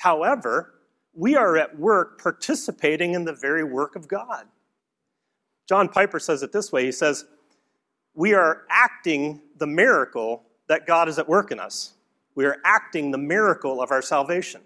[0.00, 0.74] However,
[1.14, 4.46] we are at work participating in the very work of God.
[5.68, 7.26] John Piper says it this way he says,
[8.14, 11.92] We are acting the miracle that God is at work in us.
[12.34, 14.62] We are acting the miracle of our salvation.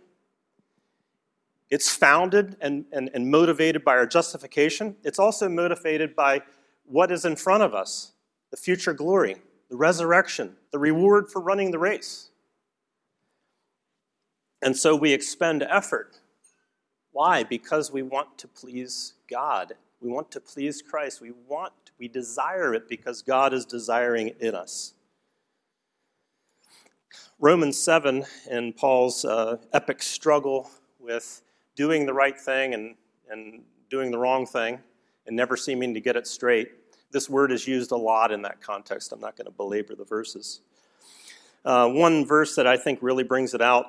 [1.70, 4.96] It's founded and, and, and motivated by our justification.
[5.02, 6.42] It's also motivated by
[6.84, 8.12] what is in front of us
[8.50, 9.36] the future glory
[9.68, 12.30] the resurrection, the reward for running the race.
[14.62, 16.20] And so we expend effort.
[17.12, 17.42] Why?
[17.42, 19.72] Because we want to please God.
[20.00, 21.20] We want to please Christ.
[21.20, 24.94] We want, we desire it because God is desiring it in us.
[27.38, 31.42] Romans 7 and Paul's uh, epic struggle with
[31.76, 32.96] doing the right thing and,
[33.30, 34.80] and doing the wrong thing
[35.26, 36.70] and never seeming to get it straight
[37.16, 39.12] this word is used a lot in that context.
[39.12, 40.60] I'm not going to belabor the verses.
[41.64, 43.86] Uh, one verse that I think really brings it out,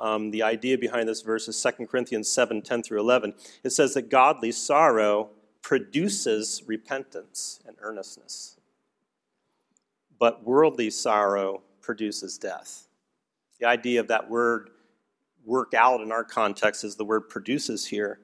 [0.00, 3.34] um, the idea behind this verse is 2 Corinthians 7 10 through 11.
[3.64, 5.30] It says that godly sorrow
[5.60, 8.56] produces repentance and earnestness,
[10.18, 12.86] but worldly sorrow produces death.
[13.58, 14.70] The idea of that word
[15.48, 18.20] work out in our context is the word produces here.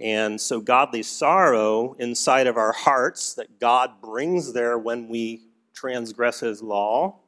[0.00, 5.42] And so, godly sorrow inside of our hearts that God brings there when we
[5.74, 7.20] transgress His law,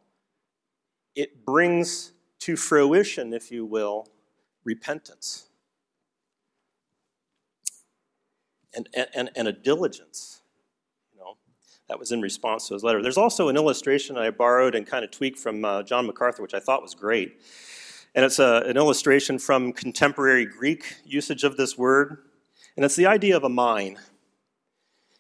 [1.15, 4.09] it brings to fruition, if you will,
[4.65, 5.49] repentance
[8.75, 10.43] and, and, and a diligence.
[11.13, 11.37] You know,
[11.89, 13.03] that was in response to his letter.
[13.03, 16.55] There's also an illustration I borrowed and kind of tweaked from uh, John MacArthur, which
[16.55, 17.41] I thought was great.
[18.15, 22.19] And it's a, an illustration from contemporary Greek usage of this word.
[22.77, 23.99] And it's the idea of a mine.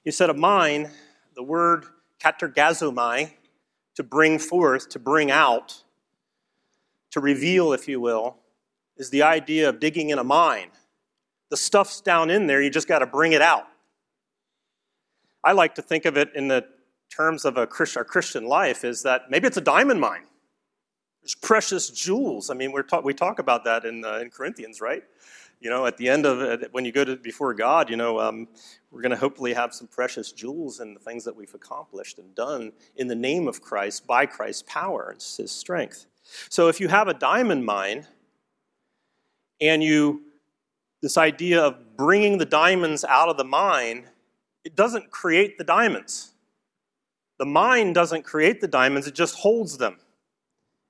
[0.05, 0.91] You said a mine,
[1.35, 1.87] the word
[2.23, 3.33] katergazomai,
[3.97, 5.83] to bring forth, to bring out,
[7.11, 8.37] to reveal, if you will,
[8.97, 10.71] is the idea of digging in a mine.
[11.51, 13.67] The stuff's down in there, you just got to bring it out.
[15.43, 16.65] I like to think of it in the
[17.11, 20.25] terms of a Christian life is that maybe it's a diamond mine.
[21.41, 22.51] Precious jewels.
[22.51, 25.03] I mean, we're talk, we talk about that in, uh, in Corinthians, right?
[25.65, 28.21] you know, at the end of it, when you go to before God, you know,
[28.21, 28.47] um,
[28.91, 32.35] we're going to hopefully have some precious jewels in the things that we've accomplished and
[32.35, 36.05] done in the name of Christ, by Christ's power and His strength.
[36.51, 38.07] So if you have a diamond mine,
[39.59, 40.25] and you,
[41.01, 44.05] this idea of bringing the diamonds out of the mine,
[44.65, 46.35] it doesn't create the diamonds.
[47.39, 49.97] The mine doesn't create the diamonds, it just holds them.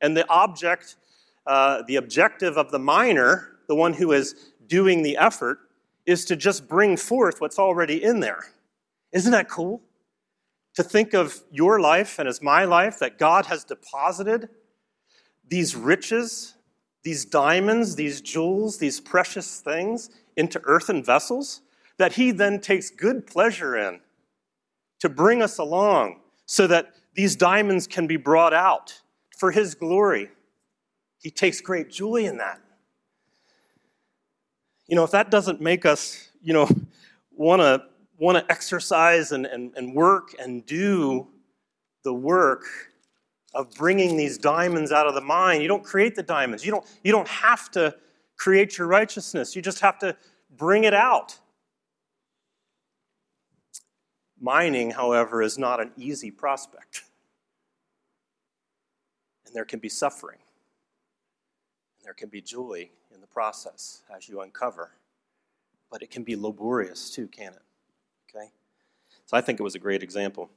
[0.00, 0.96] And the object,
[1.46, 4.34] uh, the objective of the miner, the one who is
[4.66, 5.58] doing the effort,
[6.06, 8.44] is to just bring forth what's already in there.
[9.12, 9.80] Isn't that cool?
[10.74, 14.48] To think of your life and as my life, that God has deposited
[15.48, 16.54] these riches,
[17.04, 21.60] these diamonds, these jewels, these precious things into earthen vessels
[21.96, 24.00] that He then takes good pleasure in
[25.00, 29.00] to bring us along so that these diamonds can be brought out
[29.44, 30.30] for His glory.
[31.20, 32.62] He takes great joy in that.
[34.86, 36.66] You know, if that doesn't make us, you know,
[37.30, 37.84] want to
[38.16, 41.28] want to exercise and, and, and work and do
[42.04, 42.62] the work
[43.52, 45.60] of bringing these diamonds out of the mine.
[45.60, 46.64] You don't create the diamonds.
[46.64, 47.94] You don't, you don't have to
[48.38, 49.54] create your righteousness.
[49.54, 50.16] You just have to
[50.56, 51.38] bring it out.
[54.40, 57.02] Mining, however, is not an easy prospect.
[59.54, 60.38] And there can be suffering.
[61.98, 64.90] And there can be joy in the process as you uncover.
[65.92, 67.62] But it can be laborious too, can it?
[68.28, 68.50] Okay?
[69.26, 70.50] So I think it was a great example.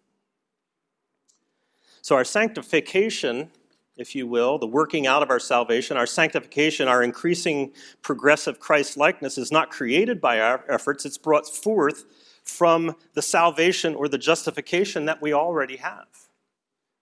[2.01, 3.51] So, our sanctification,
[3.97, 8.97] if you will, the working out of our salvation, our sanctification, our increasing progressive Christ
[8.97, 12.05] likeness is not created by our efforts, it's brought forth
[12.43, 16.07] from the salvation or the justification that we already have.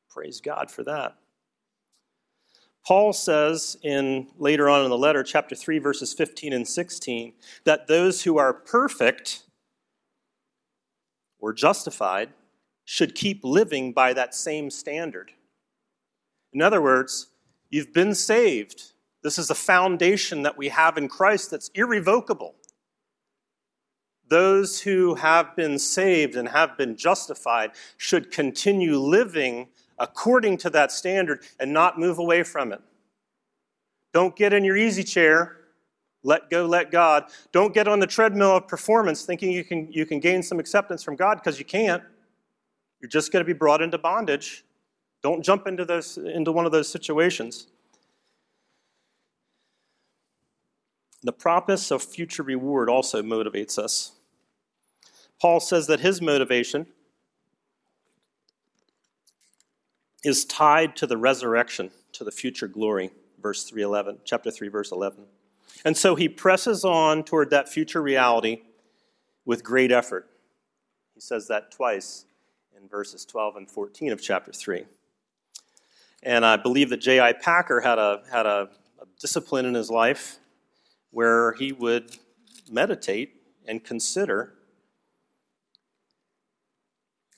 [0.10, 1.16] Praise God for that.
[2.86, 7.34] Paul says in later on in the letter, chapter 3, verses 15 and 16,
[7.64, 9.44] that those who are perfect
[11.40, 12.30] or justified
[12.84, 15.32] should keep living by that same standard.
[16.54, 17.28] In other words,
[17.70, 18.92] you've been saved.
[19.24, 22.54] This is a foundation that we have in Christ that's irrevocable.
[24.28, 29.70] Those who have been saved and have been justified should continue living
[30.00, 32.82] according to that standard and not move away from it.
[34.14, 35.58] Don't get in your easy chair.
[36.24, 37.26] Let go, let God.
[37.52, 41.04] Don't get on the treadmill of performance thinking you can, you can gain some acceptance
[41.04, 42.02] from God because you can't.
[43.00, 44.64] You're just going to be brought into bondage.
[45.22, 47.68] Don't jump into, those, into one of those situations.
[51.24, 54.14] The promise of future reward also motivates us.
[55.42, 56.88] Paul says that his motivation
[60.26, 63.12] is tied to the resurrection, to the future glory,
[63.42, 65.26] verse 311, chapter 3 verse 11.
[65.84, 68.62] And so he presses on toward that future reality
[69.46, 70.28] with great effort.
[71.14, 72.26] He says that twice
[72.76, 74.86] in verses 12 and 14 of chapter 3.
[76.24, 77.34] And I believe that J.I.
[77.34, 78.70] Packer had a had a,
[79.00, 80.40] a discipline in his life
[81.12, 82.18] where he would
[82.70, 84.56] meditate and consider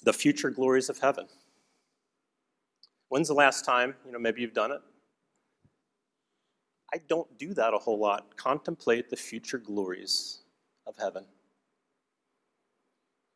[0.03, 1.27] the future glories of heaven.
[3.09, 4.81] When's the last time, you know, maybe you've done it?
[6.93, 8.35] I don't do that a whole lot.
[8.37, 10.39] Contemplate the future glories
[10.85, 11.25] of heaven.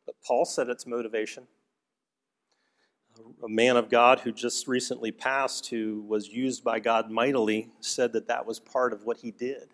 [0.06, 1.48] But Paul said it's motivation.
[3.44, 8.14] A man of God who just recently passed, who was used by God mightily, said
[8.14, 9.70] that that was part of what he did.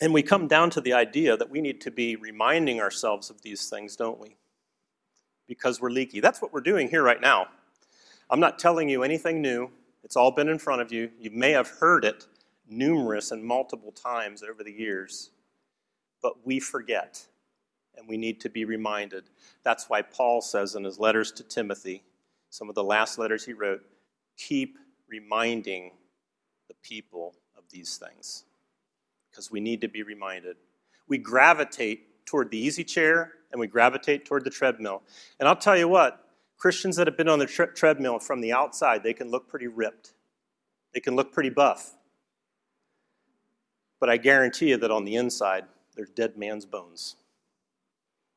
[0.00, 3.40] And we come down to the idea that we need to be reminding ourselves of
[3.42, 4.36] these things, don't we?
[5.54, 6.18] Because we're leaky.
[6.18, 7.46] That's what we're doing here right now.
[8.30, 9.70] I'm not telling you anything new.
[10.02, 11.10] It's all been in front of you.
[11.20, 12.26] You may have heard it
[12.66, 15.28] numerous and multiple times over the years,
[16.22, 17.26] but we forget
[17.98, 19.24] and we need to be reminded.
[19.62, 22.02] That's why Paul says in his letters to Timothy,
[22.48, 23.82] some of the last letters he wrote,
[24.38, 25.90] keep reminding
[26.66, 28.44] the people of these things
[29.30, 30.56] because we need to be reminded.
[31.08, 35.02] We gravitate toward the easy chair and we gravitate toward the treadmill.
[35.38, 36.26] And I'll tell you what,
[36.56, 39.66] Christians that have been on the tre- treadmill from the outside, they can look pretty
[39.66, 40.14] ripped.
[40.94, 41.94] They can look pretty buff.
[44.00, 47.16] But I guarantee you that on the inside, they're dead man's bones.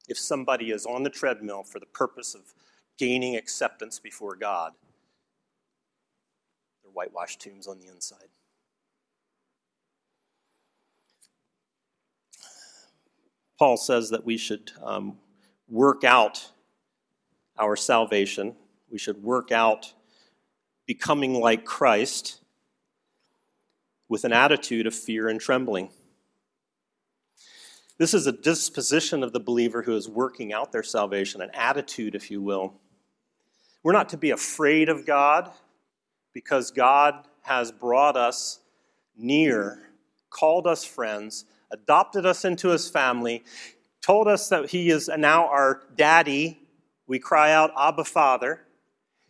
[0.08, 2.54] If somebody is on the treadmill for the purpose of
[2.98, 4.74] gaining acceptance before God,
[6.84, 8.30] they're whitewashed tombs on the inside.
[13.58, 15.18] Paul says that we should um,
[15.70, 16.52] work out
[17.58, 18.56] our salvation.
[18.90, 19.94] We should work out
[20.86, 22.40] becoming like Christ
[24.08, 25.90] with an attitude of fear and trembling.
[27.98, 32.14] This is a disposition of the believer who is working out their salvation, an attitude,
[32.14, 32.74] if you will.
[33.84, 35.52] We're not to be afraid of God
[36.34, 38.60] because God has brought us
[39.16, 39.92] near,
[40.30, 43.44] called us friends, adopted us into his family,
[44.02, 46.60] told us that He is now our daddy.
[47.08, 48.62] We cry out, Abba, Father.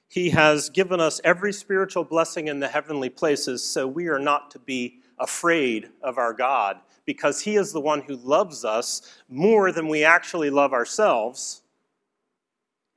[0.10, 4.52] He has given us every spiritual blessing in the heavenly places, so we are not
[4.52, 9.72] to be afraid of our God because He is the one who loves us more
[9.72, 11.62] than we actually love ourselves.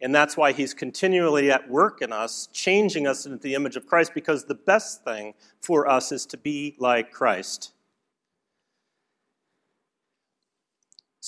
[0.01, 3.87] And that's why He's continually at work in us, changing us into the image of
[3.87, 7.73] Christ, because the best thing for us is to be like Christ.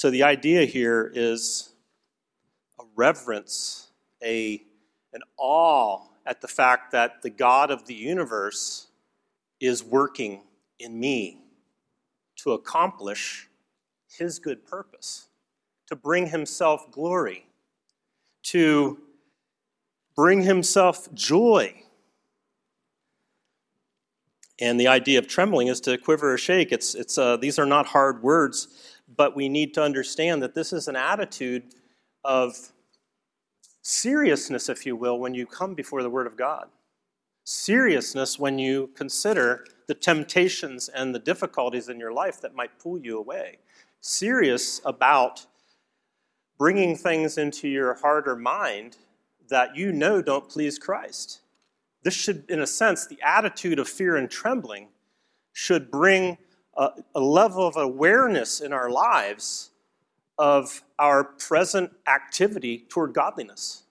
[0.01, 1.75] So the idea here is
[2.81, 3.91] a reverence,
[4.25, 4.63] a,
[5.13, 8.87] an awe at the fact that the God of the universe
[9.61, 10.41] is working
[10.79, 11.43] in me
[12.37, 13.51] to accomplish
[14.09, 15.29] his good purpose,
[15.89, 17.45] to bring himself glory,
[18.45, 19.01] to
[20.17, 21.75] bring himself joy.
[24.59, 26.73] And the idea of trembling is to quiver or shake.
[26.73, 30.73] It's, it's, uh, these are not hard words, but we need to understand that this
[30.73, 31.63] is an attitude
[32.25, 32.73] of
[33.83, 36.69] seriousness, if you will, when you come before the Word of God.
[37.45, 42.99] Seriousness when you consider the temptations and the difficulties in your life that might pull
[42.99, 43.59] you away.
[44.01, 45.47] Serious about
[46.59, 48.97] bringing things into your heart or mind
[49.49, 51.41] that you know don't please Christ.
[52.03, 54.89] This should, in a sense, the attitude of fear and trembling
[55.53, 56.39] should bring
[56.77, 59.71] a, a level of awareness in our lives
[60.39, 63.83] of our present activity toward godliness.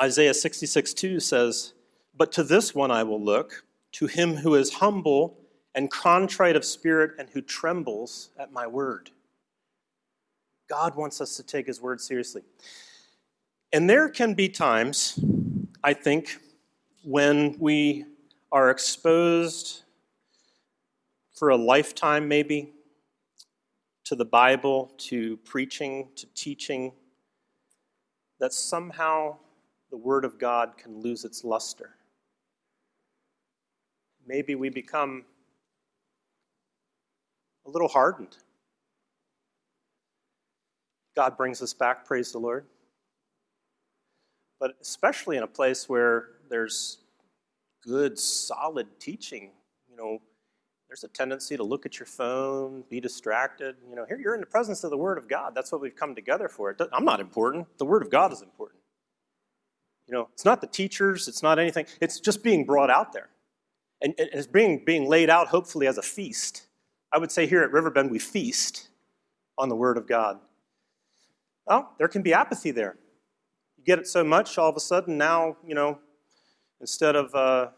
[0.00, 1.74] Isaiah 66 2 says,
[2.16, 5.36] but to this one I will look, to him who is humble
[5.74, 9.10] and contrite of spirit and who trembles at my word.
[10.68, 12.42] God wants us to take his word seriously.
[13.72, 15.18] And there can be times,
[15.82, 16.38] I think,
[17.02, 18.04] when we
[18.54, 19.82] are exposed
[21.34, 22.72] for a lifetime, maybe,
[24.04, 26.92] to the Bible, to preaching, to teaching,
[28.40, 29.36] that somehow
[29.90, 31.96] the Word of God can lose its luster
[34.26, 35.24] maybe we become
[37.66, 38.36] a little hardened.
[41.16, 42.66] God brings us back, praise the Lord.
[44.58, 46.98] But especially in a place where there's
[47.86, 49.50] good, solid teaching,
[49.90, 50.20] you know,
[50.88, 53.74] there's a tendency to look at your phone, be distracted.
[53.88, 55.54] You know, here you're in the presence of the Word of God.
[55.54, 56.76] That's what we've come together for.
[56.92, 57.66] I'm not important.
[57.78, 58.80] The Word of God is important.
[60.06, 63.30] You know, it's not the teachers, it's not anything, it's just being brought out there
[64.02, 66.66] and, it's being, being laid out hopefully as a feast.
[67.10, 68.88] I would say here at Riverbend, we feast
[69.56, 70.38] on the Word of God.
[71.66, 72.96] Well, there can be apathy there.
[73.78, 75.98] You get it so much, all of a sudden now, you know,
[76.84, 77.68] instead of uh,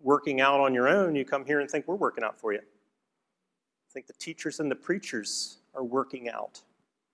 [0.00, 2.60] working out on your own, you come here and think we're working out for you.
[2.60, 6.62] I think the teachers and the preachers are working out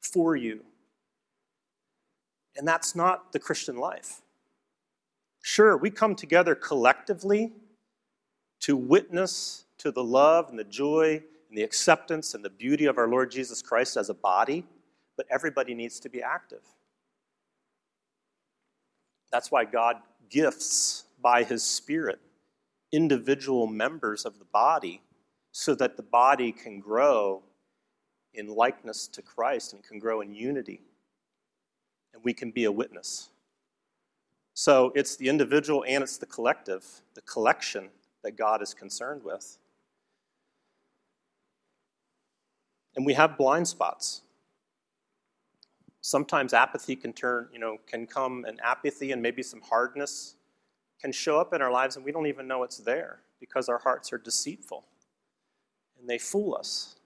[0.00, 0.62] for you.
[2.56, 4.22] And that's not the Christian life.
[5.42, 7.50] Sure, we come together collectively
[8.60, 12.96] to witness to the love and the joy and the acceptance and the beauty of
[12.96, 14.64] our Lord Jesus Christ as a body,
[15.16, 16.62] but everybody needs to be active.
[19.32, 19.96] That's why God
[20.30, 22.20] gifts by His Spirit
[22.92, 25.02] individual members of the body
[25.50, 27.42] so that the body can grow
[28.34, 30.80] in likeness to Christ and can grow in unity.
[32.12, 33.30] And we can be a witness.
[34.52, 37.88] So it's the individual and it's the collective, the collection
[38.22, 39.58] that God is concerned with.
[42.96, 44.22] And we have blind spots.
[46.00, 50.36] Sometimes apathy can turn, you know, can come, and apathy and maybe some hardness
[51.00, 53.78] can show up in our lives, and we don't even know it's there because our
[53.78, 54.84] hearts are deceitful.
[55.98, 56.96] And they fool us.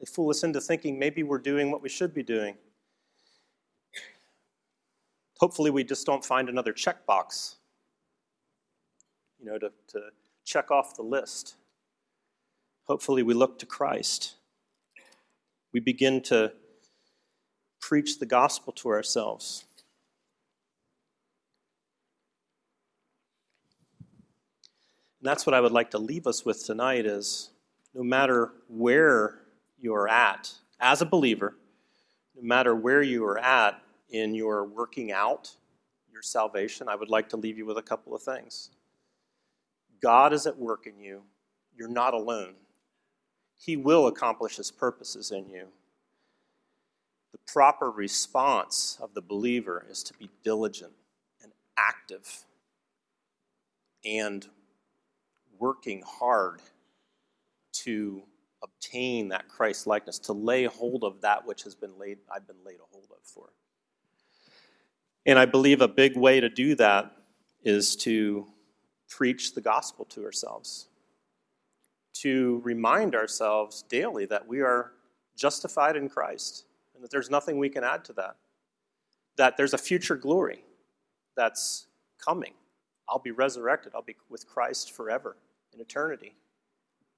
[0.00, 2.56] They fool us into thinking maybe we're doing what we should be doing.
[5.38, 7.56] Hopefully, we just don't find another checkbox,
[9.38, 10.00] you know, to, to
[10.44, 11.56] check off the list.
[12.84, 14.34] Hopefully, we look to Christ.
[15.72, 16.52] We begin to
[17.80, 19.64] preach the gospel to ourselves.
[25.24, 27.48] And that's what I would like to leave us with tonight is
[27.94, 29.40] no matter where
[29.78, 31.56] you're at as a believer,
[32.36, 35.50] no matter where you are at in your working out
[36.12, 38.68] your salvation, I would like to leave you with a couple of things.
[40.02, 41.22] God is at work in you.
[41.74, 42.56] You're not alone.
[43.56, 45.68] He will accomplish his purposes in you.
[47.32, 50.92] The proper response of the believer is to be diligent
[51.42, 52.44] and active
[54.04, 54.46] and
[55.58, 56.60] working hard
[57.72, 58.22] to
[58.62, 62.64] obtain that Christ likeness, to lay hold of that which has been laid, I've been
[62.64, 63.50] laid a hold of for.
[65.26, 67.12] And I believe a big way to do that
[67.62, 68.46] is to
[69.08, 70.88] preach the gospel to ourselves,
[72.14, 74.92] to remind ourselves daily that we are
[75.36, 78.36] justified in Christ and that there's nothing we can add to that,
[79.36, 80.64] that there's a future glory
[81.36, 81.86] that's
[82.18, 82.52] coming.
[83.08, 85.36] I'll be resurrected, I'll be with Christ forever
[85.72, 86.34] in eternity.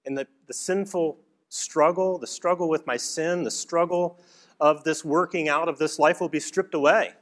[0.04, 1.18] And the, the sinful
[1.48, 4.20] struggle, the struggle with my sin, the struggle
[4.60, 7.12] of this working out of this life will be stripped away.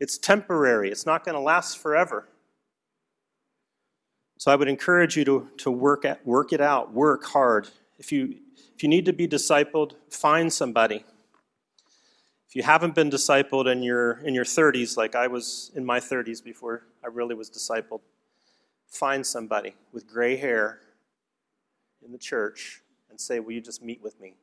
[0.00, 2.28] It's temporary, it's not going to last forever.
[4.38, 7.68] So I would encourage you to, to work, at, work it out, work hard.
[7.98, 8.34] If you,
[8.74, 11.04] if you need to be discipled, find somebody.
[12.52, 15.98] If you haven't been discipled in your, in your 30s, like I was in my
[15.98, 18.02] 30s before I really was discipled,
[18.86, 20.80] find somebody with gray hair
[22.04, 24.34] in the church and say, Will you just meet with me?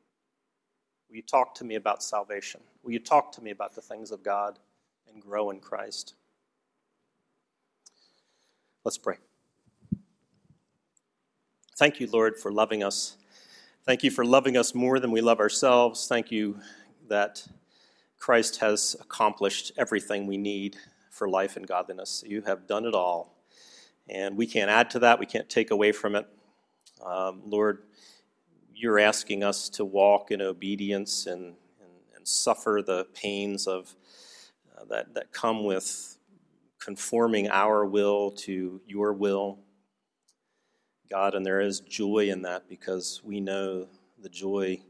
[1.08, 2.60] Will you talk to me about salvation?
[2.82, 4.58] Will you talk to me about the things of God?
[5.12, 6.14] and grow in Christ.
[8.84, 9.16] Let's pray.
[11.76, 13.16] Thank you, Lord, for loving us.
[13.84, 16.06] Thank you for loving us more than we love ourselves.
[16.06, 16.58] Thank you
[17.08, 17.46] that
[18.20, 20.76] Christ has accomplished everything we need
[21.10, 22.22] for life and godliness.
[22.26, 23.34] You have done it all.
[24.08, 26.26] And we can't add to that, we can't take away from it.
[27.04, 27.84] Um, Lord,
[28.74, 31.44] you're asking us to walk in obedience and,
[31.80, 33.96] and, and suffer the pains of
[34.76, 36.18] uh, that, that come with
[36.78, 39.58] conforming our will to your will.
[41.10, 43.88] God, and there is joy in that because we know
[44.20, 44.80] the joy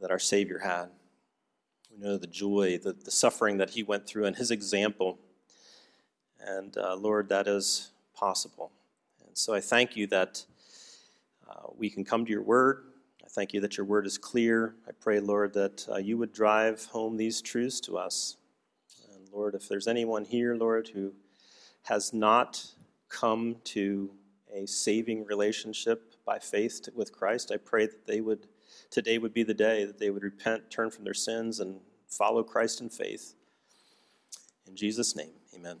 [0.00, 0.90] that our Savior had.
[1.92, 5.18] We know the joy, the, the suffering that He went through, and His example.
[6.40, 8.72] And uh, Lord, that is possible.
[9.26, 10.44] And so I thank you that
[11.48, 12.84] uh, we can come to your word.
[13.22, 14.74] I thank you that your word is clear.
[14.88, 18.36] I pray, Lord, that uh, you would drive home these truths to us.
[19.14, 21.12] And Lord, if there's anyone here, Lord, who
[21.82, 22.64] has not
[23.08, 24.10] come to
[24.52, 28.46] a saving relationship by faith with Christ, I pray that they would,
[28.92, 32.44] today would be the day that they would repent, turn from their sins, and follow
[32.44, 33.34] Christ in faith.
[34.68, 35.78] In Jesus' name, amen.